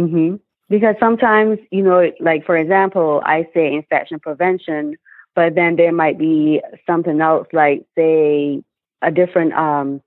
Mm-hmm. 0.00 0.36
Because 0.70 0.96
sometimes, 1.00 1.58
you 1.70 1.82
know, 1.82 2.10
like 2.20 2.44
for 2.46 2.56
example, 2.56 3.22
I 3.24 3.46
say 3.54 3.72
infection 3.74 4.20
prevention, 4.20 4.96
but 5.38 5.54
then 5.54 5.76
there 5.76 5.92
might 5.92 6.18
be 6.18 6.60
something 6.84 7.20
else 7.20 7.46
like 7.52 7.86
say 7.96 8.60
a 9.02 9.12
different 9.12 9.52
um, 9.52 10.02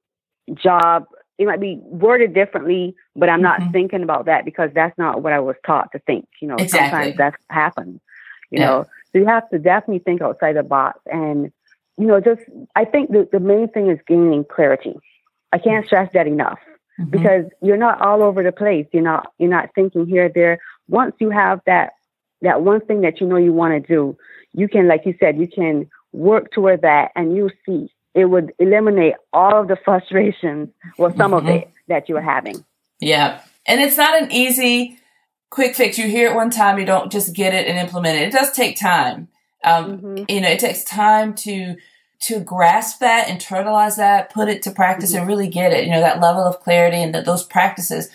job 0.54 1.06
it 1.38 1.46
might 1.46 1.62
be 1.62 1.80
worded 1.84 2.34
differently 2.34 2.94
but 3.15 3.30
i'm 3.30 3.41
not 3.41 3.62
mm-hmm. 3.62 3.72
thinking 3.72 4.04
about 4.04 4.26
that 4.26 4.44
because 4.44 4.70
that's 4.76 4.98
not 4.98 5.24
what 5.24 5.32
i 5.32 5.39
was 5.39 5.56
taught 5.65 5.89
to 5.94 6.00
think 6.00 6.28
you 6.41 6.50
know 6.50 6.56
exactly. 6.56 6.89
sometimes 6.89 7.17
that 7.17 7.34
happens 7.50 8.02
you 8.50 8.60
yeah. 8.60 8.65
know 8.65 8.86
so 9.13 9.20
you 9.20 9.26
have 9.26 9.50
to 9.50 9.58
definitely 9.58 10.00
think 10.00 10.22
outside 10.22 10.58
the 10.58 10.63
box 10.63 11.00
and 11.06 11.50
you 11.98 12.08
know 12.08 12.20
just 12.20 12.41
i 12.76 12.84
think 12.84 13.10
the, 13.10 13.26
the 13.32 13.39
main 13.39 13.70
thing 13.70 13.89
is 13.89 14.00
gaining 14.06 14.44
clarity 14.44 15.00
i 15.54 15.58
can't 15.58 15.86
stress 15.86 16.12
that 16.13 16.28
enough 16.28 16.60
mm-hmm. 17.00 17.10
because 17.10 17.46
you're 17.62 17.78
not 17.78 18.02
all 18.02 18.22
over 18.22 18.44
the 18.44 18.52
place 18.52 18.86
you're 18.91 19.02
not 19.02 19.32
you're 19.39 19.50
not 19.50 19.70
thinking 19.76 20.06
here 20.06 20.28
there 20.28 20.60
once 20.89 21.15
you 21.22 21.30
have 21.30 21.62
that 21.65 21.94
that 22.41 22.63
one 22.63 22.82
thing 22.82 23.00
that 23.00 23.22
you 23.22 23.28
know 23.28 23.38
you 23.38 23.54
want 23.54 23.72
to 23.72 23.96
do 23.96 24.17
you 24.54 24.68
can, 24.68 24.88
like 24.88 25.06
you 25.06 25.16
said, 25.20 25.38
you 25.38 25.48
can 25.48 25.90
work 26.12 26.52
toward 26.52 26.82
that 26.82 27.12
and 27.16 27.36
you'll 27.36 27.52
see 27.66 27.90
it 28.14 28.26
would 28.26 28.54
eliminate 28.60 29.16
all 29.32 29.62
of 29.62 29.68
the 29.68 29.78
frustrations, 29.84 30.70
well, 30.98 31.16
some 31.16 31.32
mm-hmm. 31.32 31.48
of 31.48 31.56
it 31.56 31.72
that 31.88 32.10
you're 32.10 32.22
having. 32.22 32.64
Yeah. 33.00 33.42
And 33.66 33.80
it's 33.80 33.98
not 33.98 34.22
an 34.22 34.32
easy, 34.32 35.00
quick 35.50 35.76
fix. 35.76 35.98
You 35.98 36.08
hear 36.08 36.32
it 36.32 36.36
one 36.36 36.50
time, 36.50 36.78
you 36.78 36.86
don't 36.86 37.12
just 37.12 37.34
get 37.34 37.54
it 37.54 37.68
and 37.68 37.78
implement 37.78 38.18
it. 38.18 38.28
It 38.28 38.34
does 38.34 38.52
take 38.52 38.78
time. 38.78 39.30
Um, 39.64 39.98
mm-hmm. 39.98 40.24
You 40.28 40.42
know, 40.42 40.50
it 40.50 40.60
takes 40.60 40.84
time 40.84 41.36
to 41.36 41.76
to 42.26 42.40
grasp 42.40 43.00
that, 43.00 43.28
internalize 43.28 43.98
that, 43.98 44.32
put 44.32 44.48
it 44.48 44.62
to 44.62 44.72
practice, 44.72 45.12
mm-hmm. 45.12 45.22
and 45.22 45.28
really 45.28 45.48
get 45.48 45.74
it. 45.74 45.86
You 45.86 45.92
know, 45.92 46.02
that 46.02 46.22
level 46.22 46.44
of 46.44 46.60
clarity 46.60 46.98
and 46.98 47.16
that 47.16 47.26
those 47.26 47.44
practices. 47.44 48.10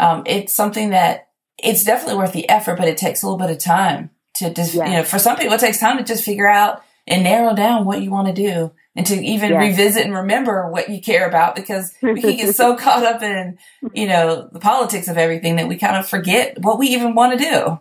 Um, 0.00 0.22
it's 0.26 0.52
something 0.52 0.90
that 0.90 1.28
it's 1.58 1.84
definitely 1.84 2.16
worth 2.16 2.32
the 2.32 2.48
effort, 2.48 2.76
but 2.76 2.88
it 2.88 2.96
takes 2.96 3.22
a 3.22 3.26
little 3.26 3.38
bit 3.38 3.50
of 3.50 3.58
time 3.58 4.10
to 4.42 4.52
just, 4.52 4.74
yeah. 4.74 4.86
you 4.86 4.92
know, 4.92 5.04
for 5.04 5.18
some 5.18 5.36
people, 5.36 5.54
it 5.54 5.60
takes 5.60 5.78
time 5.78 5.98
to 5.98 6.04
just 6.04 6.24
figure 6.24 6.48
out 6.48 6.82
and 7.06 7.24
narrow 7.24 7.54
down 7.54 7.84
what 7.84 8.02
you 8.02 8.10
want 8.10 8.28
to 8.28 8.34
do 8.34 8.72
and 8.94 9.06
to 9.06 9.14
even 9.14 9.56
revisit 9.56 10.04
and 10.04 10.14
remember 10.14 10.70
what 10.70 10.88
you 10.88 11.00
care 11.00 11.26
about 11.26 11.56
because 11.56 11.94
we 12.02 12.20
can 12.20 12.36
get 12.36 12.54
so 12.54 12.76
caught 12.78 13.04
up 13.04 13.22
in, 13.22 13.58
you 13.94 14.06
know, 14.06 14.48
the 14.52 14.60
politics 14.60 15.08
of 15.08 15.16
everything 15.16 15.56
that 15.56 15.68
we 15.68 15.76
kind 15.76 15.96
of 15.96 16.06
forget 16.06 16.58
what 16.60 16.78
we 16.78 16.88
even 16.88 17.14
want 17.14 17.38
to 17.38 17.44
do. 17.44 17.80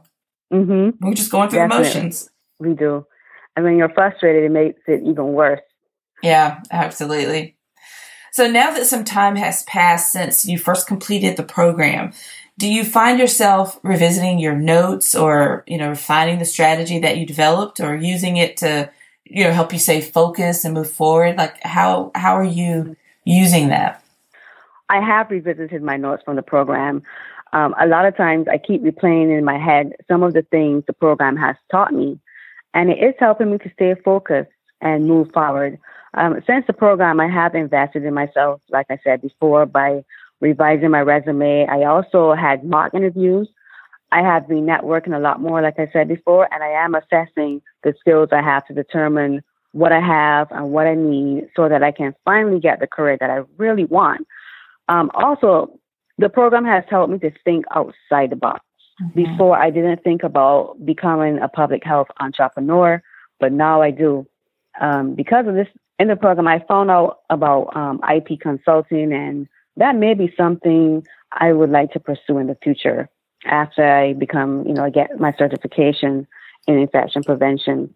Mm-hmm. 0.53 1.05
We're 1.05 1.13
just 1.13 1.31
going 1.31 1.49
through 1.49 1.59
Definitely. 1.59 1.91
emotions. 1.91 2.29
We 2.59 2.73
do. 2.73 3.05
And 3.55 3.65
when 3.65 3.77
you're 3.77 3.93
frustrated, 3.93 4.45
it 4.45 4.51
makes 4.51 4.81
it 4.87 5.03
even 5.03 5.33
worse. 5.33 5.61
Yeah, 6.23 6.61
absolutely. 6.71 7.57
So 8.31 8.49
now 8.49 8.71
that 8.71 8.85
some 8.85 9.03
time 9.03 9.35
has 9.35 9.63
passed 9.63 10.13
since 10.13 10.45
you 10.45 10.57
first 10.57 10.87
completed 10.87 11.35
the 11.35 11.43
program, 11.43 12.13
do 12.61 12.71
you 12.71 12.85
find 12.85 13.17
yourself 13.17 13.79
revisiting 13.81 14.37
your 14.37 14.53
notes 14.53 15.15
or, 15.15 15.63
you 15.65 15.79
know, 15.79 15.89
refining 15.89 16.37
the 16.37 16.45
strategy 16.45 16.99
that 16.99 17.17
you 17.17 17.25
developed 17.25 17.79
or 17.79 17.95
using 17.95 18.37
it 18.37 18.55
to, 18.57 18.87
you 19.25 19.43
know, 19.43 19.51
help 19.51 19.73
you 19.73 19.79
stay 19.79 19.99
focused 19.99 20.63
and 20.63 20.75
move 20.75 20.91
forward? 20.91 21.37
Like 21.37 21.59
how, 21.63 22.11
how 22.13 22.37
are 22.37 22.43
you 22.43 22.95
using 23.25 23.69
that? 23.69 24.03
I 24.89 25.01
have 25.01 25.31
revisited 25.31 25.81
my 25.81 25.97
notes 25.97 26.21
from 26.23 26.35
the 26.35 26.43
program. 26.43 27.01
Um, 27.51 27.73
a 27.81 27.87
lot 27.87 28.05
of 28.05 28.15
times 28.15 28.45
I 28.47 28.59
keep 28.59 28.83
replaying 28.83 29.35
in 29.35 29.43
my 29.43 29.57
head 29.57 29.93
some 30.07 30.21
of 30.21 30.33
the 30.33 30.43
things 30.43 30.83
the 30.85 30.93
program 30.93 31.37
has 31.37 31.55
taught 31.71 31.91
me, 31.91 32.19
and 32.75 32.91
it 32.91 32.99
is 32.99 33.15
helping 33.17 33.49
me 33.49 33.57
to 33.57 33.71
stay 33.73 33.95
focused 34.05 34.51
and 34.81 35.07
move 35.07 35.31
forward. 35.33 35.79
Um, 36.13 36.39
since 36.45 36.67
the 36.67 36.73
program, 36.73 37.19
I 37.19 37.27
have 37.27 37.55
invested 37.55 38.05
in 38.05 38.13
myself, 38.13 38.61
like 38.69 38.85
I 38.91 38.99
said 39.03 39.23
before, 39.23 39.65
by 39.65 40.03
revising 40.41 40.91
my 40.91 41.01
resume. 41.01 41.67
I 41.67 41.83
also 41.83 42.33
had 42.33 42.65
mock 42.65 42.93
interviews. 42.93 43.47
I 44.11 44.21
have 44.21 44.47
been 44.47 44.65
networking 44.65 45.15
a 45.15 45.19
lot 45.19 45.39
more, 45.39 45.61
like 45.61 45.79
I 45.79 45.89
said 45.93 46.09
before, 46.09 46.53
and 46.53 46.61
I 46.61 46.83
am 46.83 46.95
assessing 46.95 47.61
the 47.83 47.93
skills 47.99 48.29
I 48.31 48.41
have 48.41 48.65
to 48.67 48.73
determine 48.73 49.41
what 49.71 49.93
I 49.93 50.01
have 50.01 50.51
and 50.51 50.71
what 50.71 50.87
I 50.87 50.95
need 50.95 51.47
so 51.55 51.69
that 51.69 51.81
I 51.81 51.91
can 51.91 52.13
finally 52.25 52.59
get 52.59 52.81
the 52.81 52.87
career 52.87 53.17
that 53.19 53.29
I 53.29 53.43
really 53.57 53.85
want. 53.85 54.27
Um, 54.89 55.09
also, 55.13 55.79
the 56.17 56.27
program 56.27 56.65
has 56.65 56.83
helped 56.89 57.13
me 57.13 57.19
to 57.19 57.31
think 57.45 57.65
outside 57.73 58.31
the 58.31 58.35
box. 58.35 58.65
Mm-hmm. 59.01 59.23
Before, 59.23 59.57
I 59.57 59.69
didn't 59.69 60.03
think 60.03 60.23
about 60.23 60.85
becoming 60.85 61.39
a 61.39 61.47
public 61.47 61.83
health 61.85 62.07
entrepreneur, 62.19 63.01
but 63.39 63.53
now 63.53 63.81
I 63.81 63.91
do. 63.91 64.27
Um, 64.79 65.15
because 65.15 65.47
of 65.47 65.55
this, 65.55 65.67
in 65.99 66.09
the 66.09 66.15
program, 66.15 66.47
I 66.47 66.63
found 66.67 66.91
out 66.91 67.19
about 67.29 67.75
um, 67.75 68.01
IP 68.13 68.39
consulting, 68.39 69.13
and 69.13 69.47
that 69.81 69.95
may 69.95 70.13
be 70.13 70.31
something 70.37 71.03
I 71.31 71.53
would 71.53 71.71
like 71.71 71.91
to 71.93 71.99
pursue 71.99 72.37
in 72.37 72.45
the 72.45 72.57
future 72.61 73.09
after 73.45 73.83
I 73.83 74.13
become, 74.13 74.63
you 74.67 74.75
know, 74.75 74.85
I 74.85 74.91
get 74.91 75.19
my 75.19 75.33
certification 75.39 76.27
in 76.67 76.77
infection 76.77 77.23
prevention. 77.23 77.95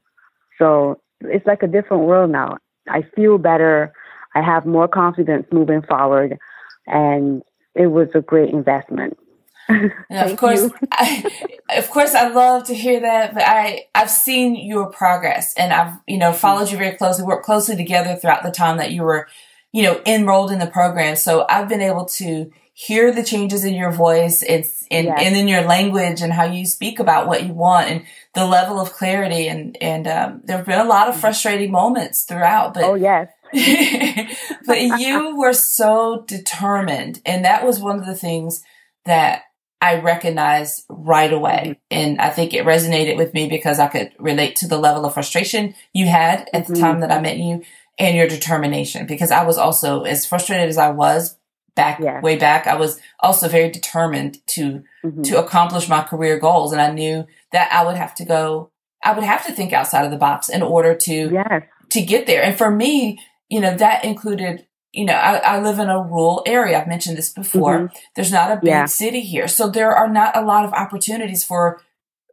So 0.57 0.99
it's 1.21 1.45
like 1.45 1.61
a 1.61 1.67
different 1.67 2.03
world 2.03 2.31
now. 2.31 2.57
I 2.89 3.03
feel 3.15 3.37
better. 3.37 3.93
I 4.33 4.41
have 4.41 4.65
more 4.65 4.87
confidence 4.87 5.45
moving 5.51 5.83
forward, 5.83 6.39
and 6.87 7.43
it 7.75 7.87
was 7.87 8.07
a 8.15 8.21
great 8.21 8.49
investment. 8.49 9.19
of 10.09 10.37
course, 10.37 10.67
I, 10.91 11.29
of 11.77 11.89
course, 11.91 12.15
I 12.15 12.29
love 12.29 12.65
to 12.65 12.73
hear 12.73 12.99
that. 13.01 13.35
But 13.35 13.43
I, 13.43 13.85
I've 13.93 14.09
seen 14.09 14.55
your 14.55 14.87
progress, 14.89 15.53
and 15.55 15.71
I've, 15.71 15.93
you 16.07 16.17
know, 16.17 16.33
followed 16.33 16.71
you 16.71 16.77
very 16.77 16.95
closely, 16.95 17.25
worked 17.25 17.45
closely 17.45 17.75
together 17.75 18.15
throughout 18.15 18.41
the 18.41 18.51
time 18.51 18.77
that 18.77 18.91
you 18.91 19.03
were, 19.03 19.27
you 19.75 19.83
know, 19.83 19.99
enrolled 20.05 20.53
in 20.53 20.59
the 20.59 20.67
program. 20.67 21.17
So 21.17 21.45
I've 21.49 21.67
been 21.67 21.81
able 21.81 22.05
to 22.05 22.49
hear 22.71 23.11
the 23.11 23.25
changes 23.25 23.65
in 23.65 23.73
your 23.73 23.91
voice 23.91 24.41
and, 24.41 24.63
and, 24.89 25.07
yes. 25.07 25.19
and 25.21 25.35
in 25.35 25.49
your 25.49 25.63
language 25.63 26.21
and 26.21 26.31
how 26.31 26.45
you 26.45 26.65
speak 26.65 26.97
about 26.97 27.27
what 27.27 27.45
you 27.45 27.51
want 27.51 27.89
and 27.89 28.05
the 28.35 28.45
level 28.45 28.79
of 28.79 28.93
clarity. 28.93 29.49
And, 29.49 29.75
and, 29.81 30.07
um, 30.07 30.41
there 30.45 30.55
have 30.55 30.65
been 30.65 30.79
a 30.79 30.85
lot 30.85 31.09
of 31.09 31.15
mm-hmm. 31.15 31.21
frustrating 31.21 31.71
moments 31.71 32.23
throughout, 32.23 32.73
but. 32.73 32.85
Oh, 32.85 32.95
yes. 32.95 33.27
but 34.65 34.81
you 34.99 35.35
were 35.35 35.51
so 35.51 36.23
determined. 36.25 37.19
And 37.25 37.43
that 37.43 37.65
was 37.65 37.77
one 37.77 37.99
of 37.99 38.05
the 38.05 38.15
things 38.15 38.63
that 39.03 39.43
I 39.81 39.99
recognized 39.99 40.85
right 40.87 41.33
away. 41.33 41.63
Mm-hmm. 41.65 41.73
And 41.91 42.21
I 42.21 42.29
think 42.29 42.53
it 42.53 42.65
resonated 42.65 43.17
with 43.17 43.33
me 43.33 43.49
because 43.49 43.79
I 43.79 43.87
could 43.87 44.13
relate 44.19 44.55
to 44.57 44.69
the 44.69 44.79
level 44.79 45.05
of 45.05 45.15
frustration 45.15 45.75
you 45.91 46.07
had 46.07 46.49
at 46.53 46.63
mm-hmm. 46.63 46.73
the 46.73 46.79
time 46.79 47.01
that 47.01 47.11
I 47.11 47.19
met 47.19 47.37
you 47.37 47.65
and 47.97 48.15
your 48.15 48.27
determination 48.27 49.05
because 49.05 49.31
I 49.31 49.43
was 49.43 49.57
also 49.57 50.03
as 50.03 50.25
frustrated 50.25 50.69
as 50.69 50.77
I 50.77 50.89
was 50.89 51.37
back 51.75 51.99
yeah. 51.99 52.21
way 52.21 52.37
back, 52.37 52.67
I 52.67 52.75
was 52.75 52.99
also 53.19 53.47
very 53.47 53.69
determined 53.69 54.45
to 54.47 54.83
mm-hmm. 55.03 55.21
to 55.23 55.39
accomplish 55.39 55.89
my 55.89 56.03
career 56.03 56.39
goals, 56.39 56.71
and 56.71 56.81
I 56.81 56.91
knew 56.91 57.25
that 57.51 57.71
I 57.71 57.85
would 57.85 57.95
have 57.95 58.15
to 58.15 58.25
go. 58.25 58.71
I 59.03 59.13
would 59.13 59.23
have 59.23 59.45
to 59.45 59.51
think 59.51 59.73
outside 59.73 60.05
of 60.05 60.11
the 60.11 60.17
box 60.17 60.49
in 60.49 60.61
order 60.61 60.95
to 60.95 61.29
yes. 61.31 61.63
to 61.91 62.01
get 62.01 62.25
there. 62.25 62.41
And 62.41 62.57
for 62.57 62.71
me, 62.71 63.19
you 63.49 63.59
know, 63.59 63.75
that 63.75 64.03
included. 64.03 64.67
You 64.91 65.03
know, 65.03 65.13
I, 65.13 65.35
I 65.39 65.59
live 65.59 65.79
in 65.79 65.89
a 65.89 66.01
rural 66.01 66.41
area. 66.45 66.79
I've 66.79 66.87
mentioned 66.87 67.17
this 67.17 67.29
before. 67.29 67.79
Mm-hmm. 67.79 67.95
There's 68.15 68.31
not 68.31 68.51
a 68.51 68.55
big 68.55 68.69
yeah. 68.69 68.85
city 68.85 69.19
here, 69.19 69.49
so 69.49 69.69
there 69.69 69.91
are 69.91 70.07
not 70.07 70.37
a 70.37 70.41
lot 70.41 70.63
of 70.63 70.71
opportunities 70.71 71.43
for 71.43 71.81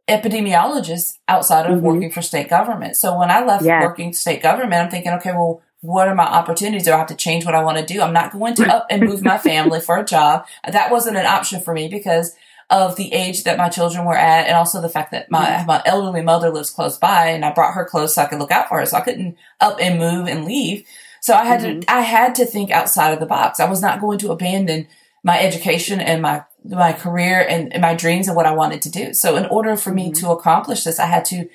epidemiologists 0.07 1.17
outside 1.27 1.65
of 1.65 1.77
mm-hmm. 1.77 1.85
working 1.85 2.11
for 2.11 2.21
state 2.21 2.49
government. 2.49 2.95
So 2.95 3.17
when 3.17 3.31
I 3.31 3.43
left 3.43 3.63
yes. 3.63 3.83
working 3.83 4.13
state 4.13 4.41
government, 4.41 4.81
I'm 4.81 4.89
thinking, 4.89 5.13
okay, 5.13 5.31
well, 5.31 5.61
what 5.81 6.07
are 6.07 6.15
my 6.15 6.25
opportunities? 6.25 6.83
Do 6.83 6.93
I 6.93 6.97
have 6.97 7.07
to 7.07 7.15
change 7.15 7.45
what 7.45 7.55
I 7.55 7.63
want 7.63 7.77
to 7.77 7.85
do? 7.85 8.01
I'm 8.01 8.13
not 8.13 8.31
going 8.31 8.55
to 8.55 8.73
up 8.73 8.87
and 8.89 9.03
move 9.03 9.21
my 9.21 9.37
family 9.49 9.79
for 9.79 9.97
a 9.97 10.05
job. 10.05 10.45
That 10.69 10.91
wasn't 10.91 11.17
an 11.17 11.25
option 11.25 11.61
for 11.61 11.73
me 11.73 11.87
because 11.87 12.35
of 12.69 12.95
the 12.95 13.13
age 13.13 13.43
that 13.43 13.57
my 13.57 13.69
children 13.69 14.05
were 14.05 14.17
at 14.17 14.47
and 14.47 14.55
also 14.55 14.81
the 14.81 14.89
fact 14.89 15.11
that 15.11 15.29
my, 15.29 15.45
mm-hmm. 15.45 15.67
my 15.67 15.81
elderly 15.85 16.21
mother 16.21 16.49
lives 16.49 16.69
close 16.69 16.97
by 16.97 17.27
and 17.27 17.43
I 17.43 17.51
brought 17.51 17.73
her 17.73 17.85
close 17.85 18.15
so 18.15 18.21
I 18.21 18.25
could 18.25 18.39
look 18.39 18.51
out 18.51 18.69
for 18.69 18.79
her. 18.79 18.85
So 18.85 18.97
I 18.97 19.01
couldn't 19.01 19.37
up 19.59 19.77
and 19.79 19.99
move 19.99 20.27
and 20.27 20.45
leave. 20.45 20.85
So 21.21 21.33
I 21.33 21.45
had 21.45 21.61
mm-hmm. 21.61 21.79
to, 21.81 21.91
I 21.91 22.01
had 22.01 22.35
to 22.35 22.45
think 22.45 22.71
outside 22.71 23.13
of 23.13 23.19
the 23.19 23.25
box. 23.25 23.59
I 23.59 23.69
was 23.69 23.81
not 23.81 24.01
going 24.01 24.19
to 24.19 24.31
abandon 24.31 24.87
my 25.23 25.39
education 25.39 25.99
and 25.99 26.21
my, 26.21 26.43
my 26.65 26.93
career 26.93 27.45
and, 27.47 27.73
and 27.73 27.81
my 27.81 27.93
dreams 27.93 28.27
and 28.27 28.35
what 28.35 28.45
I 28.45 28.53
wanted 28.53 28.81
to 28.83 28.91
do. 28.91 29.13
So 29.13 29.35
in 29.35 29.45
order 29.47 29.75
for 29.75 29.93
me 29.93 30.11
mm-hmm. 30.11 30.25
to 30.25 30.31
accomplish 30.31 30.83
this, 30.83 30.99
I 30.99 31.07
had 31.07 31.25
to 31.25 31.49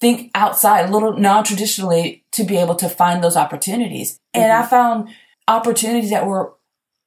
think 0.00 0.30
outside 0.34 0.88
a 0.88 0.92
little 0.92 1.16
non-traditionally 1.16 2.24
to 2.32 2.44
be 2.44 2.56
able 2.56 2.74
to 2.76 2.88
find 2.88 3.22
those 3.22 3.36
opportunities. 3.36 4.12
Mm-hmm. 4.12 4.42
And 4.42 4.52
I 4.52 4.60
mm-hmm. 4.60 4.70
found 4.70 5.08
opportunities 5.48 6.10
that 6.10 6.26
were 6.26 6.54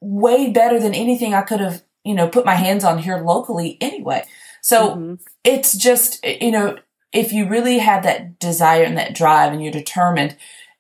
way 0.01 0.49
better 0.51 0.79
than 0.79 0.93
anything 0.93 1.33
I 1.33 1.41
could 1.41 1.59
have, 1.59 1.83
you 2.03 2.13
know, 2.13 2.27
put 2.27 2.45
my 2.45 2.55
hands 2.55 2.83
on 2.83 2.99
here 2.99 3.17
locally 3.17 3.77
anyway. 3.81 4.23
So 4.61 4.91
mm-hmm. 4.91 5.13
it's 5.43 5.77
just, 5.77 6.25
you 6.25 6.51
know, 6.51 6.77
if 7.13 7.31
you 7.31 7.47
really 7.47 7.79
have 7.79 8.03
that 8.03 8.39
desire 8.39 8.83
and 8.83 8.97
that 8.97 9.15
drive 9.15 9.53
and 9.53 9.63
you're 9.63 9.71
determined 9.71 10.35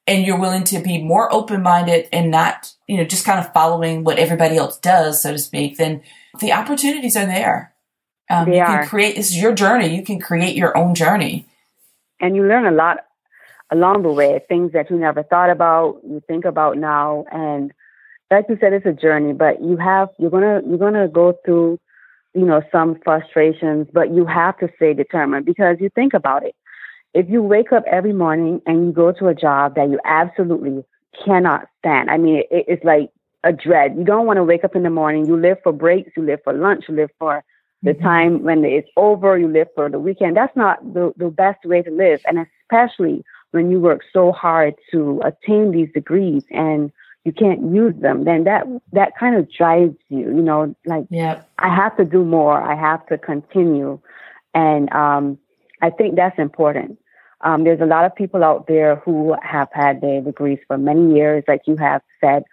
and 0.07 0.25
you're 0.25 0.39
willing 0.39 0.63
to 0.63 0.79
be 0.79 1.01
more 1.01 1.31
open-minded 1.33 2.07
and 2.13 2.31
not, 2.31 2.73
you 2.87 2.97
know, 2.97 3.03
just 3.03 3.25
kind 3.25 3.39
of 3.39 3.51
following 3.53 4.03
what 4.03 4.17
everybody 4.17 4.57
else 4.57 4.79
does, 4.79 5.21
so 5.21 5.33
to 5.33 5.37
speak, 5.37 5.77
then 5.77 6.01
the 6.39 6.53
opportunities 6.53 7.17
are 7.17 7.25
there. 7.25 7.73
Um, 8.29 8.49
they 8.49 8.57
you 8.57 8.63
are. 8.63 8.79
can 8.79 8.87
create, 8.87 9.15
this 9.15 9.29
is 9.29 9.41
your 9.41 9.53
journey. 9.53 9.95
You 9.95 10.03
can 10.03 10.19
create 10.19 10.55
your 10.55 10.75
own 10.77 10.95
journey 10.95 11.47
and 12.19 12.35
you 12.35 12.43
learn 12.43 12.65
a 12.65 12.71
lot 12.71 12.97
along 13.71 14.03
the 14.03 14.11
way, 14.11 14.39
things 14.47 14.71
that 14.71 14.89
you 14.89 14.97
never 14.97 15.23
thought 15.23 15.49
about, 15.49 15.99
you 16.03 16.21
think 16.25 16.45
about 16.45 16.77
now. 16.77 17.25
And 17.31 17.73
like 18.31 18.45
you 18.49 18.57
said, 18.59 18.73
it's 18.73 18.85
a 18.85 18.93
journey, 18.93 19.33
but 19.33 19.61
you 19.61 19.77
have, 19.77 20.09
you're 20.17 20.31
going 20.31 20.43
to, 20.43 20.67
you're 20.67 20.77
going 20.77 20.93
to 20.93 21.09
go 21.09 21.37
through, 21.43 21.79
you 22.33 22.45
know, 22.45 22.61
some 22.71 22.97
frustrations, 23.03 23.87
but 23.93 24.13
you 24.13 24.25
have 24.25 24.57
to 24.59 24.69
stay 24.77 24.93
determined 24.93 25.45
because 25.45 25.77
you 25.79 25.89
think 25.89 26.13
about 26.13 26.45
it. 26.45 26.55
If 27.13 27.29
you 27.29 27.41
wake 27.41 27.71
up 27.71 27.83
every 27.87 28.13
morning 28.13 28.61
and 28.65 28.85
you 28.85 28.91
go 28.91 29.11
to 29.11 29.27
a 29.27 29.35
job 29.35 29.75
that 29.75 29.89
you 29.89 29.99
absolutely 30.05 30.83
cannot 31.25 31.67
stand, 31.79 32.09
I 32.09 32.17
mean, 32.17 32.43
it, 32.51 32.65
it's 32.67 32.83
like 32.83 33.09
a 33.43 33.53
dread. 33.53 33.95
You 33.97 34.03
don't 34.03 34.25
want 34.25 34.37
to 34.37 34.43
wake 34.43 34.63
up 34.63 34.75
in 34.75 34.83
the 34.83 34.89
morning. 34.89 35.25
You 35.25 35.37
live 35.37 35.57
for 35.63 35.71
breaks, 35.71 36.11
you 36.15 36.23
live 36.23 36.39
for 36.43 36.53
lunch, 36.53 36.85
you 36.87 36.95
live 36.95 37.09
for 37.17 37.43
the 37.83 37.93
mm-hmm. 37.93 38.03
time 38.03 38.43
when 38.43 38.65
it's 38.65 38.89
over, 38.97 39.37
you 39.37 39.47
live 39.47 39.67
for 39.75 39.89
the 39.89 39.99
weekend. 39.99 40.35
That's 40.35 40.55
not 40.55 40.93
the, 40.93 41.13
the 41.17 41.29
best 41.29 41.63
way 41.65 41.81
to 41.81 41.91
live. 41.91 42.21
And 42.25 42.45
especially 42.63 43.23
when 43.51 43.71
you 43.71 43.79
work 43.79 44.01
so 44.11 44.31
hard 44.31 44.75
to 44.91 45.21
attain 45.23 45.71
these 45.71 45.89
degrees 45.93 46.43
and 46.51 46.91
you 47.23 47.31
can't 47.31 47.73
use 47.73 47.93
them, 47.99 48.23
then 48.23 48.45
that, 48.45 48.65
that 48.93 49.17
kind 49.17 49.35
of 49.35 49.51
drives 49.51 49.95
you, 50.09 50.19
you 50.19 50.41
know, 50.41 50.75
like, 50.85 51.05
yeah. 51.09 51.41
I 51.59 51.73
have 51.73 51.95
to 51.97 52.05
do 52.05 52.23
more. 52.23 52.61
I 52.61 52.75
have 52.75 53.05
to 53.07 53.17
continue. 53.17 53.99
And, 54.53 54.91
um, 54.93 55.37
I 55.81 55.89
think 55.89 56.15
that's 56.15 56.37
important. 56.39 56.99
Um, 57.41 57.63
there's 57.63 57.81
a 57.81 57.85
lot 57.85 58.05
of 58.05 58.15
people 58.15 58.43
out 58.43 58.67
there 58.67 58.95
who 58.97 59.35
have 59.43 59.69
had 59.71 60.01
their 60.01 60.21
degrees 60.21 60.59
for 60.67 60.77
many 60.77 61.15
years, 61.15 61.43
like 61.47 61.61
you 61.67 61.75
have 61.77 62.01
said, 62.19 62.43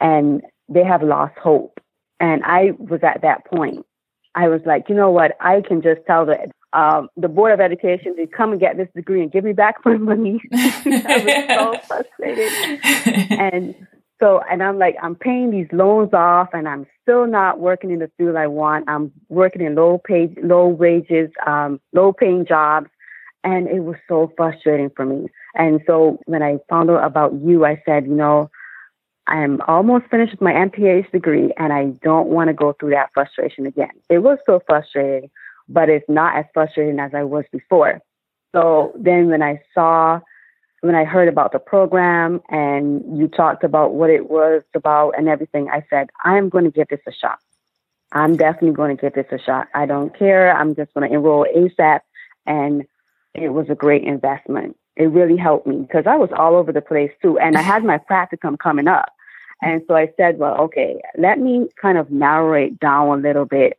and 0.00 0.42
they 0.68 0.84
have 0.84 1.02
lost 1.02 1.38
hope. 1.38 1.78
And 2.18 2.42
I 2.44 2.72
was 2.78 3.00
at 3.02 3.22
that 3.22 3.46
point. 3.46 3.86
I 4.34 4.48
was 4.48 4.62
like, 4.64 4.88
you 4.88 4.94
know 4.94 5.10
what? 5.10 5.36
I 5.40 5.60
can 5.60 5.82
just 5.82 6.00
tell 6.06 6.26
the 6.26 6.50
um, 6.72 7.08
the 7.18 7.28
board 7.28 7.52
of 7.52 7.60
education 7.60 8.16
to 8.16 8.26
come 8.26 8.52
and 8.52 8.60
get 8.60 8.78
this 8.78 8.88
degree 8.96 9.20
and 9.22 9.30
give 9.30 9.44
me 9.44 9.52
back 9.52 9.76
my 9.84 9.96
money. 9.96 10.40
I 10.52 11.46
was 11.58 11.80
so 11.86 11.86
frustrated, 11.86 12.80
and 13.30 13.86
so 14.22 14.40
and 14.48 14.62
I'm 14.62 14.78
like, 14.78 14.94
I'm 15.02 15.16
paying 15.16 15.50
these 15.50 15.66
loans 15.72 16.14
off, 16.14 16.50
and 16.52 16.68
I'm 16.68 16.86
still 17.02 17.26
not 17.26 17.58
working 17.58 17.90
in 17.90 17.98
the 17.98 18.10
field 18.16 18.36
I 18.36 18.46
want. 18.46 18.88
I'm 18.88 19.10
working 19.28 19.62
in 19.62 19.74
low 19.74 19.98
paid, 19.98 20.38
low 20.42 20.68
wages, 20.68 21.30
um, 21.44 21.80
low 21.92 22.12
paying 22.12 22.46
jobs, 22.46 22.88
and 23.42 23.66
it 23.66 23.80
was 23.80 23.96
so 24.08 24.32
frustrating 24.36 24.90
for 24.94 25.04
me. 25.04 25.28
And 25.54 25.80
so 25.86 26.20
when 26.26 26.42
I 26.42 26.58
found 26.68 26.88
out 26.90 27.04
about 27.04 27.34
you, 27.34 27.64
I 27.64 27.82
said, 27.84 28.06
you 28.06 28.14
know, 28.14 28.48
I'm 29.26 29.60
almost 29.62 30.06
finished 30.10 30.32
with 30.32 30.40
my 30.40 30.52
MPH 30.52 31.10
degree 31.12 31.52
and 31.56 31.72
I 31.72 31.86
don't 32.02 32.28
want 32.28 32.48
to 32.48 32.54
go 32.54 32.72
through 32.72 32.90
that 32.90 33.10
frustration 33.14 33.66
again. 33.66 33.90
It 34.08 34.18
was 34.18 34.38
so 34.46 34.60
frustrating, 34.66 35.30
but 35.68 35.88
it's 35.88 36.08
not 36.08 36.36
as 36.36 36.44
frustrating 36.52 36.98
as 36.98 37.12
I 37.14 37.22
was 37.22 37.44
before. 37.52 38.00
So 38.54 38.92
then 38.98 39.28
when 39.28 39.42
I 39.42 39.60
saw, 39.74 40.20
when 40.82 40.94
I 40.94 41.04
heard 41.04 41.28
about 41.28 41.52
the 41.52 41.58
program 41.58 42.40
and 42.48 43.18
you 43.18 43.28
talked 43.28 43.64
about 43.64 43.94
what 43.94 44.10
it 44.10 44.30
was 44.30 44.62
about 44.74 45.12
and 45.16 45.28
everything, 45.28 45.68
I 45.70 45.84
said, 45.90 46.10
I 46.22 46.36
am 46.36 46.48
going 46.48 46.64
to 46.64 46.70
give 46.70 46.88
this 46.88 47.00
a 47.08 47.12
shot. 47.12 47.38
I'm 48.12 48.36
definitely 48.36 48.72
going 48.72 48.96
to 48.96 49.00
give 49.00 49.14
this 49.14 49.26
a 49.32 49.38
shot. 49.38 49.68
I 49.74 49.86
don't 49.86 50.16
care. 50.16 50.54
I'm 50.54 50.74
just 50.74 50.92
going 50.92 51.08
to 51.08 51.14
enroll 51.14 51.46
ASAP. 51.56 52.00
And 52.46 52.84
it 53.34 53.48
was 53.48 53.70
a 53.70 53.74
great 53.74 54.04
investment 54.04 54.76
it 54.96 55.06
really 55.06 55.36
helped 55.36 55.66
me 55.66 55.76
because 55.76 56.04
I 56.06 56.16
was 56.16 56.30
all 56.36 56.54
over 56.54 56.72
the 56.72 56.80
place 56.80 57.10
too. 57.22 57.38
And 57.38 57.56
I 57.56 57.62
had 57.62 57.84
my 57.84 57.98
practicum 58.10 58.58
coming 58.58 58.88
up. 58.88 59.12
And 59.62 59.82
so 59.86 59.94
I 59.94 60.10
said, 60.16 60.38
well, 60.38 60.56
okay, 60.62 61.00
let 61.16 61.38
me 61.38 61.68
kind 61.80 61.96
of 61.96 62.10
narrow 62.10 62.52
it 62.54 62.80
down 62.80 63.18
a 63.18 63.22
little 63.22 63.44
bit 63.44 63.78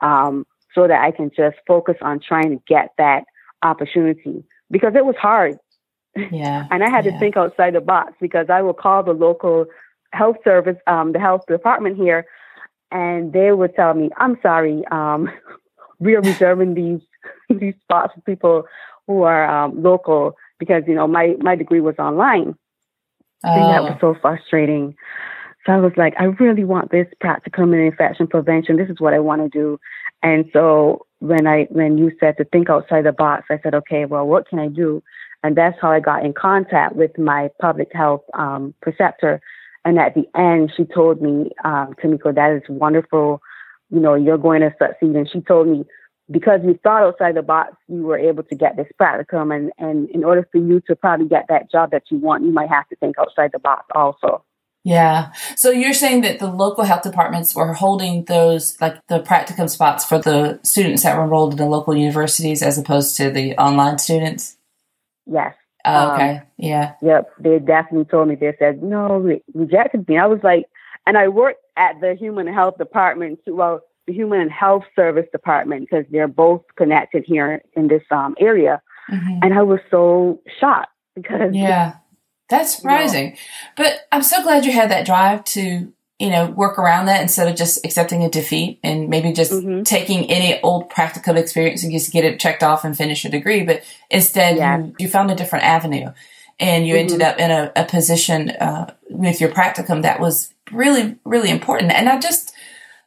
um, 0.00 0.46
so 0.74 0.86
that 0.86 1.02
I 1.02 1.10
can 1.10 1.30
just 1.34 1.56
focus 1.66 1.96
on 2.02 2.20
trying 2.20 2.50
to 2.50 2.62
get 2.68 2.90
that 2.98 3.24
opportunity 3.62 4.44
because 4.70 4.94
it 4.94 5.06
was 5.06 5.16
hard. 5.16 5.58
Yeah. 6.16 6.66
and 6.70 6.82
I 6.82 6.90
had 6.90 7.04
yeah. 7.04 7.12
to 7.12 7.18
think 7.18 7.36
outside 7.36 7.74
the 7.74 7.80
box 7.80 8.12
because 8.20 8.46
I 8.50 8.62
would 8.62 8.76
call 8.76 9.02
the 9.02 9.12
local 9.12 9.66
health 10.12 10.36
service, 10.44 10.76
um, 10.86 11.12
the 11.12 11.18
health 11.18 11.46
department 11.46 11.96
here, 11.96 12.26
and 12.90 13.32
they 13.32 13.52
would 13.52 13.74
tell 13.74 13.94
me, 13.94 14.10
I'm 14.18 14.38
sorry, 14.42 14.84
um, 14.90 15.30
we 15.98 16.14
are 16.14 16.22
reserving 16.22 16.74
these 16.74 17.00
these 17.48 17.74
spots 17.82 18.12
for 18.14 18.20
people 18.22 18.64
who 19.06 19.22
are 19.22 19.48
um, 19.48 19.82
local 19.82 20.36
because 20.58 20.82
you 20.86 20.94
know 20.94 21.06
my 21.06 21.34
my 21.40 21.56
degree 21.56 21.80
was 21.80 21.96
online. 21.98 22.54
Oh. 23.44 23.50
And 23.50 23.62
that 23.72 23.82
was 23.82 23.98
oh. 24.02 24.14
so 24.14 24.20
frustrating. 24.20 24.94
So 25.66 25.72
I 25.72 25.76
was 25.76 25.92
like, 25.96 26.14
I 26.18 26.24
really 26.24 26.64
want 26.64 26.90
this 26.90 27.06
practicum 27.22 27.72
in 27.72 27.80
infection 27.80 28.26
prevention. 28.26 28.76
This 28.76 28.90
is 28.90 29.00
what 29.00 29.14
I 29.14 29.20
want 29.20 29.42
to 29.42 29.48
do. 29.48 29.78
And 30.22 30.44
so 30.52 31.06
when 31.20 31.46
I 31.46 31.66
when 31.70 31.98
you 31.98 32.12
said 32.18 32.36
to 32.38 32.44
think 32.44 32.68
outside 32.68 33.04
the 33.04 33.12
box, 33.12 33.46
I 33.50 33.60
said, 33.62 33.74
okay, 33.74 34.04
well, 34.04 34.26
what 34.26 34.48
can 34.48 34.58
I 34.58 34.68
do? 34.68 35.02
And 35.42 35.56
that's 35.56 35.76
how 35.80 35.90
I 35.90 36.00
got 36.00 36.24
in 36.24 36.32
contact 36.32 36.94
with 36.94 37.18
my 37.18 37.50
public 37.60 37.88
health 37.92 38.22
um, 38.34 38.74
preceptor. 38.80 39.40
And 39.84 39.98
at 39.98 40.14
the 40.14 40.24
end, 40.38 40.72
she 40.76 40.84
told 40.84 41.20
me, 41.20 41.50
um, 41.64 41.94
Tamiko, 42.02 42.34
that 42.34 42.52
is 42.52 42.62
wonderful. 42.68 43.42
You 43.90 44.00
know, 44.00 44.14
you're 44.14 44.38
going 44.38 44.60
to 44.60 44.72
succeed. 44.80 45.16
And 45.16 45.28
she 45.28 45.40
told 45.40 45.66
me, 45.66 45.84
because 46.30 46.60
you 46.64 46.78
thought 46.82 47.02
outside 47.02 47.34
the 47.34 47.42
box, 47.42 47.74
you 47.88 48.02
were 48.02 48.18
able 48.18 48.44
to 48.44 48.54
get 48.54 48.76
this 48.76 48.86
practicum. 49.00 49.54
And, 49.54 49.72
and 49.78 50.08
in 50.10 50.22
order 50.22 50.48
for 50.52 50.58
you 50.58 50.80
to 50.86 50.94
probably 50.94 51.26
get 51.26 51.46
that 51.48 51.70
job 51.70 51.90
that 51.90 52.04
you 52.10 52.18
want, 52.18 52.44
you 52.44 52.52
might 52.52 52.68
have 52.68 52.88
to 52.90 52.96
think 52.96 53.18
outside 53.18 53.50
the 53.52 53.58
box 53.58 53.86
also. 53.94 54.44
Yeah. 54.84 55.32
So 55.56 55.70
you're 55.70 55.92
saying 55.92 56.22
that 56.22 56.38
the 56.38 56.48
local 56.48 56.84
health 56.84 57.02
departments 57.02 57.54
were 57.54 57.72
holding 57.72 58.24
those, 58.24 58.80
like 58.80 59.04
the 59.06 59.20
practicum 59.20 59.70
spots 59.70 60.04
for 60.04 60.18
the 60.18 60.58
students 60.62 61.02
that 61.02 61.16
were 61.16 61.24
enrolled 61.24 61.52
in 61.52 61.58
the 61.58 61.66
local 61.66 61.96
universities 61.96 62.62
as 62.62 62.78
opposed 62.78 63.16
to 63.18 63.30
the 63.30 63.56
online 63.56 63.98
students? 63.98 64.56
Yes. 65.32 65.54
Oh, 65.84 66.12
okay. 66.12 66.36
Um, 66.36 66.42
yeah. 66.58 66.92
Yep. 67.02 67.30
They 67.40 67.58
definitely 67.58 68.04
told 68.04 68.28
me, 68.28 68.36
they 68.36 68.54
said, 68.58 68.82
no, 68.82 69.16
re- 69.16 69.42
rejected 69.54 70.08
me. 70.08 70.18
I 70.18 70.26
was 70.26 70.40
like, 70.42 70.66
and 71.06 71.18
I 71.18 71.28
worked 71.28 71.64
at 71.76 72.00
the 72.00 72.14
human 72.14 72.46
health 72.46 72.78
department, 72.78 73.40
well, 73.46 73.80
the 74.06 74.12
human 74.12 74.48
health 74.48 74.84
service 74.94 75.26
department, 75.32 75.88
because 75.88 76.04
they're 76.10 76.28
both 76.28 76.62
connected 76.76 77.24
here 77.26 77.62
in 77.74 77.88
this 77.88 78.02
um, 78.10 78.36
area. 78.38 78.80
Mm-hmm. 79.10 79.38
And 79.42 79.54
I 79.54 79.62
was 79.62 79.80
so 79.90 80.40
shocked 80.60 80.90
because 81.16 81.52
yeah 81.52 81.94
that's 82.52 82.76
surprising. 82.76 83.36
But 83.76 84.06
I'm 84.12 84.22
so 84.22 84.42
glad 84.42 84.64
you 84.64 84.72
had 84.72 84.90
that 84.90 85.06
drive 85.06 85.42
to, 85.44 85.92
you 86.22 86.30
know, 86.30 86.46
work 86.46 86.78
around 86.78 87.06
that 87.06 87.20
instead 87.20 87.48
of 87.48 87.56
just 87.56 87.84
accepting 87.84 88.22
a 88.22 88.30
defeat 88.30 88.78
and 88.84 89.08
maybe 89.08 89.32
just 89.32 89.50
mm-hmm. 89.50 89.82
taking 89.82 90.30
any 90.30 90.60
old 90.62 90.88
practicum 90.88 91.36
experience 91.36 91.82
and 91.82 91.90
just 91.90 92.12
get 92.12 92.24
it 92.24 92.38
checked 92.38 92.62
off 92.62 92.84
and 92.84 92.96
finish 92.96 93.24
your 93.24 93.32
degree. 93.32 93.64
But 93.64 93.82
instead, 94.08 94.56
yeah. 94.56 94.78
you, 94.78 94.94
you 95.00 95.08
found 95.08 95.32
a 95.32 95.34
different 95.34 95.64
avenue 95.64 96.12
and 96.60 96.86
you 96.86 96.94
mm-hmm. 96.94 97.00
ended 97.00 97.22
up 97.22 97.38
in 97.40 97.50
a, 97.50 97.72
a 97.74 97.84
position 97.86 98.50
uh, 98.50 98.94
with 99.10 99.40
your 99.40 99.50
practicum 99.50 100.02
that 100.02 100.20
was 100.20 100.54
really, 100.70 101.16
really 101.24 101.50
important. 101.50 101.90
And 101.90 102.08
I 102.08 102.20
just 102.20 102.54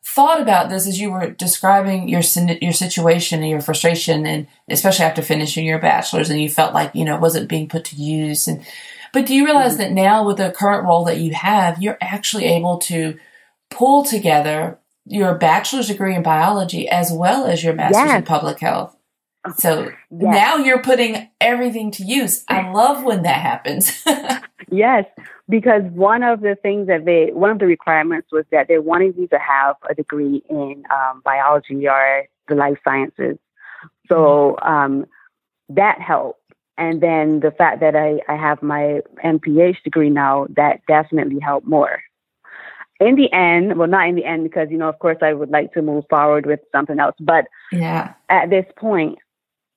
thought 0.03 0.41
about 0.41 0.67
this 0.67 0.85
as 0.85 0.99
you 0.99 1.09
were 1.11 1.29
describing 1.29 2.09
your 2.09 2.21
your 2.61 2.73
situation 2.73 3.39
and 3.39 3.49
your 3.49 3.61
frustration, 3.61 4.25
and 4.25 4.47
especially 4.69 5.05
after 5.05 5.21
finishing 5.21 5.65
your 5.65 5.79
bachelor's, 5.79 6.29
and 6.29 6.41
you 6.41 6.49
felt 6.49 6.73
like 6.73 6.93
you 6.93 7.05
know 7.05 7.15
it 7.15 7.21
wasn't 7.21 7.47
being 7.47 7.69
put 7.69 7.85
to 7.85 7.95
use 7.95 8.49
and 8.49 8.65
but 9.15 9.25
do 9.25 9.33
you 9.33 9.45
realize 9.45 9.77
that 9.77 9.93
now 9.93 10.25
with 10.25 10.35
the 10.35 10.51
current 10.51 10.83
role 10.85 11.05
that 11.05 11.19
you 11.19 11.33
have, 11.33 11.81
you're 11.81 11.97
actually 12.01 12.43
able 12.43 12.79
to 12.79 13.17
pull 13.69 14.03
together 14.03 14.77
your 15.05 15.35
bachelor's 15.35 15.87
degree 15.87 16.13
in 16.13 16.21
biology 16.21 16.89
as 16.89 17.13
well 17.13 17.45
as 17.45 17.63
your 17.63 17.73
master's 17.73 18.07
yes. 18.07 18.17
in 18.17 18.23
public 18.23 18.59
health? 18.59 18.93
So 19.55 19.83
yes. 19.83 19.95
now 20.11 20.57
you're 20.57 20.81
putting 20.81 21.29
everything 21.39 21.91
to 21.91 22.03
use. 22.03 22.43
I 22.49 22.69
love 22.71 23.05
when 23.05 23.21
that 23.21 23.39
happens. 23.39 24.03
yes, 24.69 25.05
because 25.47 25.83
one 25.93 26.21
of 26.21 26.41
the 26.41 26.57
things 26.61 26.87
that 26.87 27.05
they, 27.05 27.29
one 27.31 27.51
of 27.51 27.59
the 27.59 27.67
requirements 27.67 28.27
was 28.33 28.43
that 28.51 28.67
they 28.67 28.79
wanted 28.79 29.15
you 29.17 29.29
to 29.29 29.39
have 29.39 29.77
a 29.89 29.95
degree 29.95 30.43
in 30.49 30.83
um, 30.93 31.21
biology 31.23 31.87
or 31.87 32.25
the 32.49 32.55
life 32.55 32.79
sciences. 32.83 33.37
So 34.09 34.57
mm-hmm. 34.61 34.67
um, 34.67 35.05
that 35.69 36.01
helped. 36.01 36.41
And 36.77 37.01
then 37.01 37.39
the 37.39 37.51
fact 37.51 37.79
that 37.79 37.95
I, 37.95 38.19
I 38.31 38.35
have 38.35 38.61
my 38.61 39.01
MPH 39.23 39.83
degree 39.83 40.09
now, 40.09 40.47
that 40.55 40.81
definitely 40.87 41.39
helped 41.39 41.67
more. 41.67 42.01
In 42.99 43.15
the 43.15 43.31
end, 43.31 43.77
well, 43.77 43.87
not 43.87 44.07
in 44.07 44.15
the 44.15 44.25
end, 44.25 44.43
because, 44.43 44.69
you 44.71 44.77
know, 44.77 44.89
of 44.89 44.99
course, 44.99 45.17
I 45.21 45.33
would 45.33 45.49
like 45.49 45.73
to 45.73 45.81
move 45.81 46.05
forward 46.09 46.45
with 46.45 46.59
something 46.71 46.99
else. 46.99 47.15
But 47.19 47.45
yeah, 47.71 48.13
at 48.29 48.49
this 48.49 48.65
point, 48.77 49.19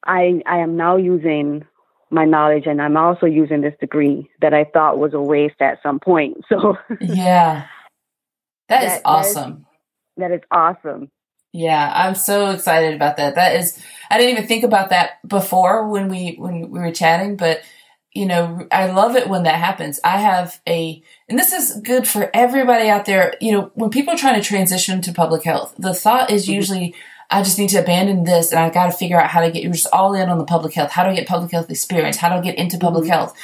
I, 0.06 0.40
I 0.46 0.58
am 0.58 0.76
now 0.76 0.96
using 0.96 1.64
my 2.10 2.24
knowledge 2.24 2.66
and 2.66 2.80
I'm 2.80 2.96
also 2.96 3.26
using 3.26 3.60
this 3.60 3.74
degree 3.80 4.30
that 4.40 4.54
I 4.54 4.64
thought 4.64 4.98
was 4.98 5.14
a 5.14 5.20
waste 5.20 5.60
at 5.60 5.82
some 5.82 6.00
point. 6.00 6.38
So, 6.48 6.78
yeah, 7.00 7.66
that, 8.68 8.80
that 8.80 8.96
is 8.96 9.02
awesome. 9.04 9.66
That 10.16 10.30
is, 10.30 10.30
that 10.30 10.34
is 10.36 10.42
awesome. 10.50 11.10
Yeah, 11.52 11.92
I'm 11.94 12.14
so 12.14 12.50
excited 12.50 12.94
about 12.94 13.16
that. 13.16 13.34
That 13.34 13.56
is, 13.56 13.82
I 14.10 14.18
didn't 14.18 14.32
even 14.32 14.46
think 14.46 14.64
about 14.64 14.90
that 14.90 15.26
before 15.26 15.88
when 15.88 16.08
we 16.08 16.36
when 16.38 16.70
we 16.70 16.80
were 16.80 16.92
chatting, 16.92 17.36
but 17.36 17.62
you 18.12 18.26
know, 18.26 18.66
I 18.72 18.90
love 18.90 19.16
it 19.16 19.28
when 19.28 19.44
that 19.44 19.56
happens. 19.56 20.00
I 20.02 20.18
have 20.18 20.60
a, 20.66 21.02
and 21.28 21.38
this 21.38 21.52
is 21.52 21.80
good 21.82 22.08
for 22.08 22.30
everybody 22.34 22.88
out 22.88 23.04
there. 23.04 23.34
You 23.40 23.52
know, 23.52 23.70
when 23.74 23.90
people 23.90 24.14
are 24.14 24.18
trying 24.18 24.40
to 24.40 24.46
transition 24.46 25.00
to 25.02 25.12
public 25.12 25.44
health, 25.44 25.74
the 25.78 25.94
thought 25.94 26.30
is 26.30 26.44
mm-hmm. 26.44 26.54
usually, 26.54 26.94
I 27.30 27.42
just 27.42 27.58
need 27.58 27.68
to 27.70 27.78
abandon 27.78 28.24
this 28.24 28.50
and 28.50 28.58
I 28.58 28.70
got 28.70 28.86
to 28.86 28.96
figure 28.96 29.20
out 29.20 29.30
how 29.30 29.42
to 29.42 29.50
get, 29.50 29.62
you're 29.62 29.72
just 29.72 29.92
all 29.92 30.14
in 30.14 30.30
on 30.30 30.38
the 30.38 30.46
public 30.46 30.72
health. 30.72 30.90
How 30.90 31.04
do 31.04 31.10
I 31.10 31.14
get 31.14 31.28
public 31.28 31.52
health 31.52 31.70
experience? 31.70 32.16
How 32.16 32.30
do 32.30 32.36
I 32.36 32.40
get 32.40 32.58
into 32.58 32.78
public 32.78 33.04
mm-hmm. 33.04 33.12
health? 33.12 33.36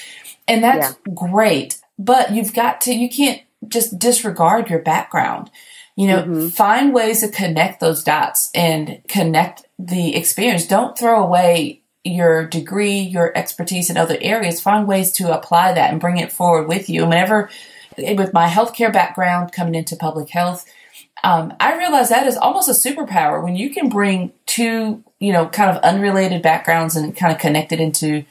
And 0.48 0.64
that's 0.64 0.96
yeah. 1.06 1.14
great. 1.14 1.78
But 1.98 2.32
you've 2.32 2.54
got 2.54 2.80
to, 2.82 2.94
you 2.94 3.08
can't 3.08 3.42
just 3.68 3.98
disregard 3.98 4.70
your 4.70 4.80
background. 4.80 5.50
You 5.96 6.09
know, 6.09 6.22
mm-hmm. 6.22 6.48
find 6.48 6.92
ways 6.92 7.20
to 7.20 7.28
connect 7.28 7.80
those 7.80 8.02
dots 8.02 8.50
and 8.54 9.00
connect 9.09 9.64
the 9.78 10.16
experience. 10.16 10.66
Don't 10.66 10.98
throw 10.98 11.22
away 11.22 11.83
your 12.02 12.46
degree, 12.46 12.98
your 12.98 13.37
expertise 13.37 13.90
in 13.90 13.96
other 13.96 14.18
areas. 14.20 14.61
Find 14.61 14.87
ways 14.87 15.12
to 15.12 15.37
apply 15.37 15.72
that 15.72 15.90
and 15.90 16.00
bring 16.00 16.18
it 16.18 16.33
forward 16.33 16.68
with 16.68 16.88
you. 16.88 17.02
And 17.02 17.11
whenever, 17.11 17.48
with 17.96 18.33
my 18.33 18.48
healthcare 18.48 18.92
background 18.92 19.52
coming 19.52 19.74
into 19.74 19.96
public 19.96 20.30
health, 20.30 20.66
um, 21.22 21.54
I 21.59 21.76
realize 21.78 22.11
that 22.11 22.26
is 22.26 22.37
almost 22.37 22.68
a 22.68 22.72
superpower 22.72 23.42
when 23.42 23.57
you 23.57 23.70
can 23.70 23.88
bring 23.88 24.33
two, 24.46 25.02
you 25.20 25.33
know, 25.33 25.46
kind 25.46 25.74
of 25.74 25.83
unrelated 25.83 26.42
backgrounds 26.42 26.96
and 26.96 27.16
kind 27.16 27.33
of 27.33 27.38
connect 27.38 27.72
it 27.72 27.80
into 27.80 28.24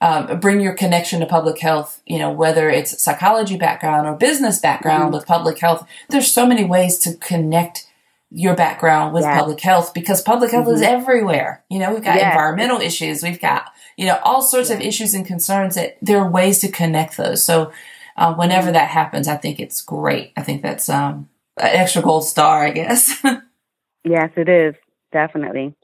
um, 0.00 0.40
bring 0.40 0.60
your 0.60 0.74
connection 0.74 1.20
to 1.20 1.26
public 1.26 1.58
health, 1.58 2.02
you 2.06 2.18
know, 2.18 2.30
whether 2.30 2.68
it's 2.68 3.02
psychology 3.02 3.56
background 3.56 4.06
or 4.06 4.14
business 4.14 4.58
background 4.58 5.04
mm-hmm. 5.04 5.14
with 5.14 5.26
public 5.26 5.58
health. 5.58 5.86
There's 6.10 6.30
so 6.30 6.46
many 6.46 6.64
ways 6.64 6.98
to 6.98 7.14
connect 7.16 7.88
your 8.30 8.54
background 8.54 9.14
with 9.14 9.22
yeah. 9.22 9.38
public 9.38 9.60
health 9.60 9.94
because 9.94 10.20
public 10.20 10.50
health 10.50 10.66
mm-hmm. 10.66 10.76
is 10.76 10.82
everywhere. 10.82 11.64
You 11.70 11.78
know, 11.78 11.94
we've 11.94 12.04
got 12.04 12.16
yeah. 12.16 12.32
environmental 12.32 12.80
issues, 12.80 13.22
we've 13.22 13.40
got, 13.40 13.72
you 13.96 14.06
know, 14.06 14.18
all 14.22 14.42
sorts 14.42 14.68
yeah. 14.68 14.76
of 14.76 14.82
issues 14.82 15.14
and 15.14 15.24
concerns 15.24 15.76
that 15.76 15.96
there 16.02 16.18
are 16.18 16.30
ways 16.30 16.58
to 16.58 16.70
connect 16.70 17.16
those. 17.16 17.44
So, 17.44 17.72
uh, 18.16 18.34
whenever 18.34 18.66
mm-hmm. 18.66 18.74
that 18.74 18.88
happens, 18.88 19.28
I 19.28 19.36
think 19.36 19.60
it's 19.60 19.80
great. 19.82 20.32
I 20.36 20.42
think 20.42 20.62
that's 20.62 20.88
um, 20.88 21.28
an 21.58 21.68
extra 21.68 22.02
gold 22.02 22.24
star, 22.24 22.64
I 22.64 22.70
guess. 22.70 23.22
yes, 24.04 24.30
it 24.36 24.48
is. 24.48 24.74
Definitely. 25.12 25.74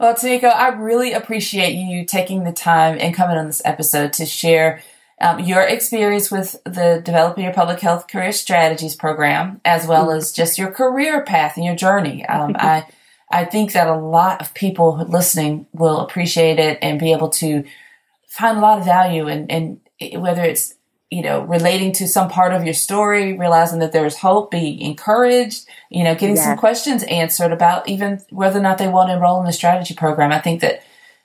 Well, 0.00 0.14
Tamiko, 0.14 0.50
I 0.50 0.68
really 0.68 1.12
appreciate 1.12 1.74
you 1.74 2.06
taking 2.06 2.44
the 2.44 2.52
time 2.52 2.96
and 2.98 3.14
coming 3.14 3.36
on 3.36 3.46
this 3.46 3.60
episode 3.66 4.14
to 4.14 4.24
share 4.24 4.80
um, 5.20 5.40
your 5.40 5.60
experience 5.60 6.30
with 6.30 6.56
the 6.64 7.02
Developing 7.04 7.44
Your 7.44 7.52
Public 7.52 7.80
Health 7.80 8.08
Career 8.08 8.32
Strategies 8.32 8.96
program, 8.96 9.60
as 9.62 9.86
well 9.86 10.10
as 10.10 10.32
just 10.32 10.56
your 10.56 10.70
career 10.70 11.22
path 11.22 11.58
and 11.58 11.66
your 11.66 11.76
journey. 11.76 12.24
Um, 12.24 12.56
I 12.58 12.86
I 13.30 13.44
think 13.44 13.74
that 13.74 13.88
a 13.88 13.94
lot 13.94 14.40
of 14.40 14.54
people 14.54 15.04
listening 15.06 15.66
will 15.74 16.00
appreciate 16.00 16.58
it 16.58 16.78
and 16.80 16.98
be 16.98 17.12
able 17.12 17.28
to 17.28 17.64
find 18.26 18.56
a 18.56 18.62
lot 18.62 18.78
of 18.78 18.86
value 18.86 19.28
and 19.28 19.52
and 19.52 19.80
whether 20.18 20.42
it's 20.42 20.76
you 21.10 21.22
know, 21.22 21.42
relating 21.42 21.92
to 21.92 22.06
some 22.06 22.28
part 22.28 22.52
of 22.52 22.64
your 22.64 22.74
story, 22.74 23.36
realizing 23.36 23.80
that 23.80 23.92
there's 23.92 24.16
hope, 24.16 24.52
be 24.52 24.80
encouraged, 24.82 25.66
you 25.90 26.04
know, 26.04 26.14
getting 26.14 26.36
some 26.36 26.56
questions 26.56 27.02
answered 27.04 27.52
about 27.52 27.88
even 27.88 28.20
whether 28.30 28.60
or 28.60 28.62
not 28.62 28.78
they 28.78 28.86
want 28.86 29.08
to 29.08 29.14
enroll 29.14 29.40
in 29.40 29.46
the 29.46 29.52
strategy 29.52 29.94
program. 29.94 30.30
I 30.30 30.38
think 30.38 30.60
that 30.60 30.82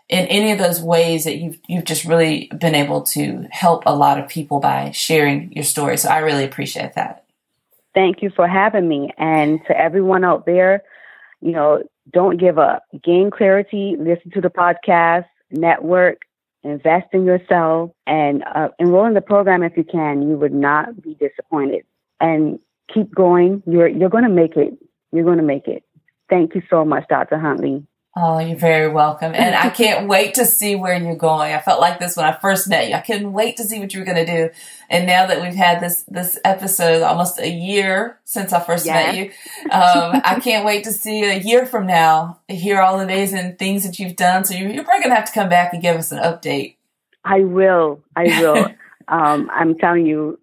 in 0.09 0.25
any 0.27 0.51
of 0.51 0.57
those 0.57 0.81
ways 0.81 1.23
that 1.23 1.37
you've 1.37 1.59
you've 1.67 1.85
just 1.85 2.05
really 2.05 2.51
been 2.59 2.75
able 2.75 3.03
to 3.03 3.47
help 3.51 3.83
a 3.85 3.95
lot 3.95 4.19
of 4.19 4.27
people 4.27 4.59
by 4.59 4.91
sharing 4.91 5.51
your 5.53 5.63
story. 5.63 5.97
So 5.97 6.09
I 6.09 6.19
really 6.19 6.43
appreciate 6.43 6.93
that. 6.95 7.23
Thank 7.93 8.21
you 8.21 8.29
for 8.35 8.47
having 8.47 8.87
me. 8.87 9.11
And 9.17 9.59
to 9.67 9.77
everyone 9.77 10.23
out 10.23 10.45
there, 10.45 10.83
you 11.41 11.51
know, 11.51 11.83
don't 12.11 12.37
give 12.37 12.59
up. 12.59 12.83
Gain 13.03 13.31
clarity, 13.31 13.95
listen 13.97 14.31
to 14.31 14.41
the 14.41 14.49
podcast, 14.49 15.25
network, 15.51 16.24
invest 16.65 17.07
in 17.13 17.25
yourself, 17.25 17.91
and 18.07 18.43
uh, 18.55 18.69
enroll 18.79 19.05
in 19.05 19.13
the 19.13 19.21
program 19.21 19.63
if 19.63 19.77
you 19.77 19.83
can. 19.83 20.21
You 20.21 20.37
would 20.37 20.53
not 20.53 21.01
be 21.01 21.15
disappointed. 21.15 21.83
And 22.19 22.59
keep 22.93 23.13
going. 23.13 23.63
You're 23.65 23.87
you're 23.87 24.09
going 24.09 24.23
to 24.23 24.29
make 24.29 24.55
it. 24.55 24.73
You're 25.11 25.23
going 25.23 25.37
to 25.37 25.43
make 25.43 25.67
it. 25.67 25.83
Thank 26.29 26.55
you 26.55 26.61
so 26.69 26.83
much, 26.83 27.07
Dr. 27.07 27.37
Huntley. 27.37 27.85
Oh, 28.17 28.39
you're 28.39 28.57
very 28.57 28.87
welcome. 28.87 29.33
And 29.35 29.55
I 29.55 29.69
can't 29.75 30.07
wait 30.07 30.35
to 30.35 30.45
see 30.45 30.75
where 30.75 30.97
you're 30.97 31.17
going. 31.17 31.53
I 31.53 31.59
felt 31.59 31.81
like 31.81 31.99
this 31.99 32.15
when 32.15 32.25
I 32.25 32.31
first 32.31 32.69
met 32.69 32.87
you. 32.87 32.95
I 32.95 33.01
couldn't 33.01 33.33
wait 33.33 33.57
to 33.57 33.63
see 33.63 33.79
what 33.79 33.93
you 33.93 33.99
were 33.99 34.05
going 34.05 34.25
to 34.25 34.25
do. 34.25 34.53
And 34.89 35.05
now 35.05 35.25
that 35.25 35.41
we've 35.41 35.55
had 35.55 35.81
this, 35.81 36.03
this 36.03 36.39
episode 36.45 37.01
almost 37.01 37.39
a 37.39 37.49
year 37.49 38.17
since 38.23 38.53
I 38.53 38.61
first 38.61 38.85
yes. 38.85 39.07
met 39.07 39.15
you, 39.17 39.25
um, 39.69 40.21
I 40.23 40.39
can't 40.41 40.65
wait 40.65 40.85
to 40.85 40.93
see 40.93 41.23
a 41.25 41.37
year 41.37 41.65
from 41.65 41.87
now, 41.87 42.39
hear 42.47 42.79
all 42.79 42.97
the 42.97 43.03
amazing 43.03 43.57
things 43.57 43.83
that 43.83 43.99
you've 43.99 44.15
done. 44.15 44.45
So 44.45 44.53
you're, 44.53 44.69
you're 44.69 44.85
probably 44.85 45.03
going 45.03 45.11
to 45.11 45.15
have 45.15 45.25
to 45.25 45.33
come 45.33 45.49
back 45.49 45.73
and 45.73 45.81
give 45.81 45.97
us 45.97 46.13
an 46.13 46.19
update. 46.19 46.75
I 47.25 47.41
will. 47.41 48.01
I 48.15 48.23
will. 48.39 48.65
um, 49.09 49.49
I'm 49.53 49.75
telling 49.77 50.05
you, 50.05 50.39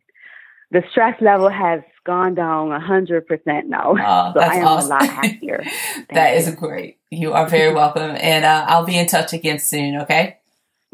the 0.73 0.83
stress 0.91 1.19
level 1.23 1.49
has 1.49 1.81
gone 2.05 2.35
down 2.35 2.69
100% 2.69 3.67
now. 3.67 3.91
Oh, 3.91 4.33
so 4.35 4.41
I 4.41 4.57
am 4.57 4.67
awesome. 4.67 4.91
a 4.91 4.95
lot 4.95 5.07
happier. 5.09 5.65
that 6.11 6.37
is 6.37 6.55
great. 6.55 6.99
You 7.11 7.33
are 7.33 7.49
very 7.49 7.73
welcome. 7.75 8.17
And 8.21 8.45
uh, 8.45 8.65
I'll 8.69 8.85
be 8.87 8.99
in 8.99 9.07
touch 9.07 9.33
again 9.33 9.59
soon, 9.59 9.97
okay? 10.03 10.39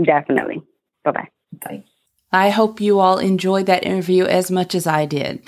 Definitely. 0.03 0.63
Bye-bye. 1.05 1.29
Bye. 1.65 1.85
I 2.31 2.51
hope 2.51 2.81
you 2.81 3.01
all 3.01 3.19
enjoyed 3.19 3.67
that 3.67 3.85
interview 3.85 4.25
as 4.25 4.51
much 4.51 4.75
as 4.75 4.87
I 4.87 5.07
did. 5.07 5.43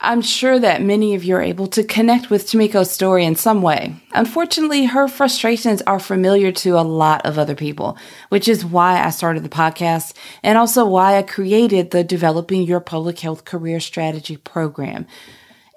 I'm 0.00 0.22
sure 0.22 0.58
that 0.58 0.82
many 0.82 1.14
of 1.14 1.24
you 1.24 1.36
are 1.36 1.42
able 1.42 1.68
to 1.68 1.84
connect 1.84 2.28
with 2.28 2.46
Tamiko's 2.46 2.90
story 2.90 3.24
in 3.24 3.36
some 3.36 3.62
way. 3.62 3.94
Unfortunately, 4.12 4.86
her 4.86 5.06
frustrations 5.08 5.82
are 5.82 6.00
familiar 6.00 6.50
to 6.52 6.78
a 6.78 6.82
lot 6.82 7.24
of 7.24 7.38
other 7.38 7.54
people, 7.54 7.96
which 8.28 8.48
is 8.48 8.64
why 8.64 9.02
I 9.02 9.10
started 9.10 9.44
the 9.44 9.48
podcast 9.48 10.14
and 10.42 10.58
also 10.58 10.84
why 10.84 11.16
I 11.16 11.22
created 11.22 11.90
the 11.90 12.02
Developing 12.02 12.62
Your 12.62 12.80
Public 12.80 13.20
Health 13.20 13.44
Career 13.44 13.78
Strategy 13.78 14.36
program. 14.36 15.06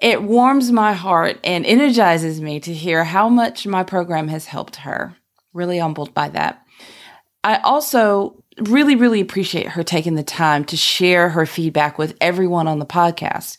It 0.02 0.22
warms 0.22 0.72
my 0.72 0.92
heart 0.94 1.38
and 1.42 1.64
energizes 1.64 2.40
me 2.40 2.60
to 2.60 2.74
hear 2.74 3.04
how 3.04 3.28
much 3.28 3.66
my 3.66 3.82
program 3.82 4.28
has 4.28 4.46
helped 4.46 4.76
her. 4.76 5.16
Really 5.52 5.78
humbled 5.78 6.12
by 6.12 6.28
that. 6.30 6.62
I 7.44 7.58
also 7.58 8.42
really, 8.60 8.96
really 8.96 9.20
appreciate 9.20 9.68
her 9.68 9.84
taking 9.84 10.16
the 10.16 10.22
time 10.24 10.64
to 10.66 10.76
share 10.76 11.30
her 11.30 11.46
feedback 11.46 11.98
with 11.98 12.16
everyone 12.20 12.66
on 12.66 12.80
the 12.80 12.86
podcast 12.86 13.56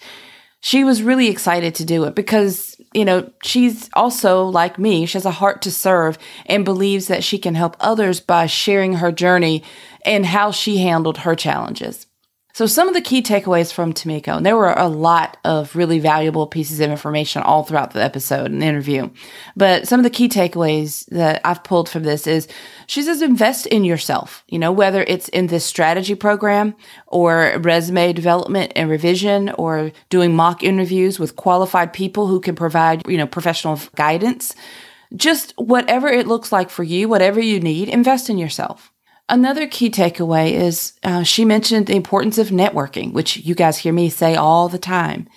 she 0.62 0.84
was 0.84 1.02
really 1.02 1.30
excited 1.30 1.76
to 1.76 1.86
do 1.86 2.04
it 2.04 2.16
because, 2.16 2.76
you 2.94 3.06
know, 3.06 3.30
she's 3.44 3.90
also 3.94 4.46
like 4.46 4.78
me. 4.78 5.06
She 5.06 5.14
has 5.14 5.26
a 5.26 5.32
heart 5.32 5.62
to 5.64 5.72
serve 5.72 6.18
and 6.46 6.66
believes 6.66 7.08
that 7.08 7.24
she 7.24 7.38
can 7.38 7.56
help 7.56 7.78
others 7.80 8.20
by 8.20 8.46
sharing 8.46 8.96
her 8.96 9.12
journey 9.12 9.64
and 10.06 10.26
how 10.26 10.52
she 10.52 10.78
handled 10.78 11.20
her 11.20 11.36
challenges. 11.36 12.08
So, 12.60 12.66
some 12.66 12.90
of 12.90 12.94
the 12.94 13.00
key 13.00 13.22
takeaways 13.22 13.72
from 13.72 13.94
Tamiko, 13.94 14.36
and 14.36 14.46
there 14.46 14.58
were 14.58 14.74
a 14.74 14.90
lot 14.90 15.38
of 15.46 15.78
really 15.78 15.98
valuable 15.98 16.46
pieces 16.46 16.82
of 16.82 16.92
information 16.92 17.42
all 17.42 17.64
throughout 17.64 17.92
the 17.92 18.04
episode 18.04 18.52
and 18.52 18.62
interview. 18.62 19.10
But 19.56 19.88
some 19.88 19.98
of 19.98 20.04
the 20.04 20.10
key 20.10 20.28
takeaways 20.28 21.06
that 21.06 21.40
I've 21.46 21.64
pulled 21.64 21.88
from 21.88 22.04
this 22.04 22.28
is 22.28 22.50
she 22.86 23.02
says 23.02 23.22
invest 23.22 23.66
in 23.68 23.86
yourself, 23.86 24.44
you 24.50 24.60
know, 24.60 24.74
whether 24.74 25.06
it's 25.08 25.30
in 25.30 25.48
this 25.48 25.64
strategy 25.66 26.16
program 26.16 26.76
or 27.08 27.56
resume 27.62 28.12
development 28.12 28.74
and 28.76 28.90
revision 28.90 29.52
or 29.52 29.94
doing 30.10 30.36
mock 30.36 30.62
interviews 30.62 31.18
with 31.18 31.38
qualified 31.38 31.94
people 31.94 32.28
who 32.28 32.42
can 32.42 32.56
provide, 32.58 33.08
you 33.08 33.18
know, 33.18 33.26
professional 33.26 33.80
guidance. 33.96 34.54
Just 35.16 35.54
whatever 35.56 36.10
it 36.10 36.28
looks 36.28 36.52
like 36.52 36.70
for 36.70 36.84
you, 36.84 37.08
whatever 37.08 37.40
you 37.40 37.62
need, 37.62 37.88
invest 37.88 38.30
in 38.30 38.38
yourself. 38.38 38.92
Another 39.30 39.68
key 39.68 39.90
takeaway 39.90 40.52
is 40.52 40.94
uh, 41.04 41.24
she 41.24 41.46
mentioned 41.46 41.86
the 41.86 41.96
importance 41.96 42.38
of 42.38 42.50
networking, 42.50 43.14
which 43.14 43.38
you 43.38 43.56
guys 43.56 43.78
hear 43.78 43.94
me 43.94 44.10
say 44.10 44.36
all 44.36 44.68
the 44.68 44.80
time. 44.80 45.28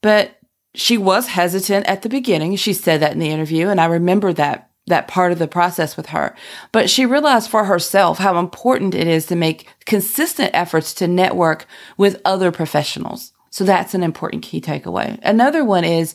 But 0.00 0.38
she 0.74 0.96
was 0.96 1.26
hesitant 1.26 1.86
at 1.86 2.02
the 2.02 2.08
beginning. 2.08 2.54
She 2.56 2.72
said 2.72 3.00
that 3.00 3.12
in 3.12 3.18
the 3.18 3.30
interview, 3.30 3.68
and 3.68 3.80
I 3.80 3.86
remember 3.86 4.32
that 4.34 4.70
that 4.86 5.08
part 5.08 5.32
of 5.32 5.40
the 5.40 5.48
process 5.48 5.96
with 5.96 6.06
her. 6.06 6.34
But 6.70 6.88
she 6.88 7.06
realized 7.06 7.50
for 7.50 7.64
herself 7.64 8.18
how 8.18 8.38
important 8.38 8.94
it 8.94 9.08
is 9.08 9.26
to 9.26 9.36
make 9.36 9.68
consistent 9.84 10.52
efforts 10.54 10.94
to 10.94 11.08
network 11.08 11.66
with 11.96 12.20
other 12.24 12.52
professionals. 12.52 13.32
So 13.50 13.64
that's 13.64 13.94
an 13.94 14.04
important 14.04 14.44
key 14.44 14.60
takeaway. 14.60 15.18
Another 15.22 15.64
one 15.64 15.82
is 15.82 16.14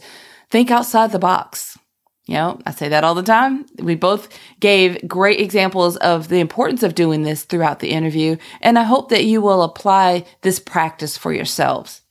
think 0.50 0.72
outside 0.72 1.12
the 1.12 1.20
box. 1.20 1.78
You 2.28 2.36
know, 2.36 2.60
I 2.66 2.72
say 2.72 2.88
that 2.90 3.04
all 3.04 3.16
the 3.16 3.24
time. 3.24 3.66
We 3.80 3.96
both 3.96 4.30
gave 4.60 5.08
great 5.08 5.40
examples 5.40 5.98
of 5.98 6.28
the 6.28 6.40
importance 6.40 6.84
of 6.84 6.96
doing 6.96 7.24
this 7.24 7.44
throughout 7.44 7.80
the 7.80 7.92
interview, 7.92 8.38
and 8.62 8.78
I 8.78 8.84
hope 8.84 9.10
that 9.10 9.26
you 9.26 9.42
will 9.42 9.64
apply 9.64 10.26
this 10.42 10.60
practice 10.60 11.18
for 11.18 11.34
yourselves. 11.34 12.02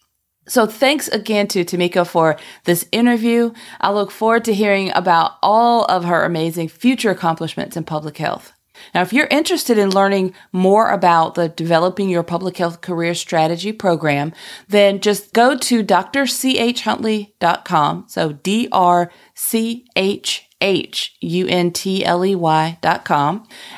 So 0.48 0.66
thanks 0.66 1.06
again 1.06 1.46
to 1.48 1.64
Tamiko 1.64 2.04
for 2.04 2.36
this 2.64 2.84
interview. 2.90 3.52
I 3.80 3.92
look 3.92 4.10
forward 4.10 4.44
to 4.46 4.54
hearing 4.54 4.90
about 4.94 5.32
all 5.42 5.84
of 5.84 6.04
her 6.04 6.24
amazing 6.24 6.68
future 6.68 7.10
accomplishments 7.10 7.76
in 7.76 7.84
public 7.84 8.18
health. 8.18 8.52
Now, 8.94 9.02
if 9.02 9.12
you're 9.12 9.26
interested 9.26 9.78
in 9.78 9.90
learning 9.90 10.34
more 10.52 10.90
about 10.90 11.34
the 11.34 11.48
Developing 11.48 12.08
Your 12.08 12.22
Public 12.22 12.56
Health 12.56 12.80
Career 12.80 13.14
Strategy 13.14 13.72
program, 13.72 14.32
then 14.68 15.00
just 15.00 15.32
go 15.32 15.58
to 15.58 15.84
drchuntley.com. 15.84 18.04
So 18.08 18.32
D 18.32 18.68
R 18.72 19.10
C 19.34 19.86
H 19.96 20.48
H 20.60 21.16
U 21.20 21.46
N 21.46 21.72
T 21.72 22.04
L 22.04 22.24
E 22.24 22.34
Y. 22.34 22.78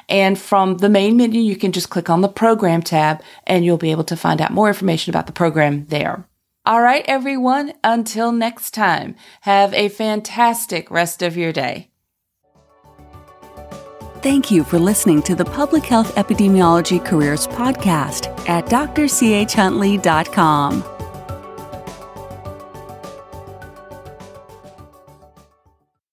And 0.08 0.38
from 0.38 0.78
the 0.78 0.88
main 0.88 1.16
menu, 1.16 1.40
you 1.40 1.56
can 1.56 1.72
just 1.72 1.90
click 1.90 2.10
on 2.10 2.20
the 2.20 2.28
program 2.28 2.82
tab 2.82 3.22
and 3.46 3.64
you'll 3.64 3.78
be 3.78 3.90
able 3.90 4.04
to 4.04 4.16
find 4.16 4.40
out 4.40 4.50
more 4.50 4.68
information 4.68 5.10
about 5.10 5.26
the 5.26 5.32
program 5.32 5.86
there. 5.86 6.26
All 6.64 6.80
right, 6.80 7.04
everyone. 7.08 7.72
Until 7.82 8.30
next 8.30 8.72
time, 8.72 9.16
have 9.42 9.74
a 9.74 9.88
fantastic 9.88 10.90
rest 10.90 11.22
of 11.22 11.36
your 11.36 11.52
day. 11.52 11.91
Thank 14.22 14.52
you 14.52 14.62
for 14.62 14.78
listening 14.78 15.20
to 15.22 15.34
the 15.34 15.44
Public 15.44 15.84
Health 15.84 16.14
Epidemiology 16.14 17.04
Careers 17.04 17.48
Podcast 17.48 18.28
at 18.48 18.66
drchuntley.com. 18.66 20.91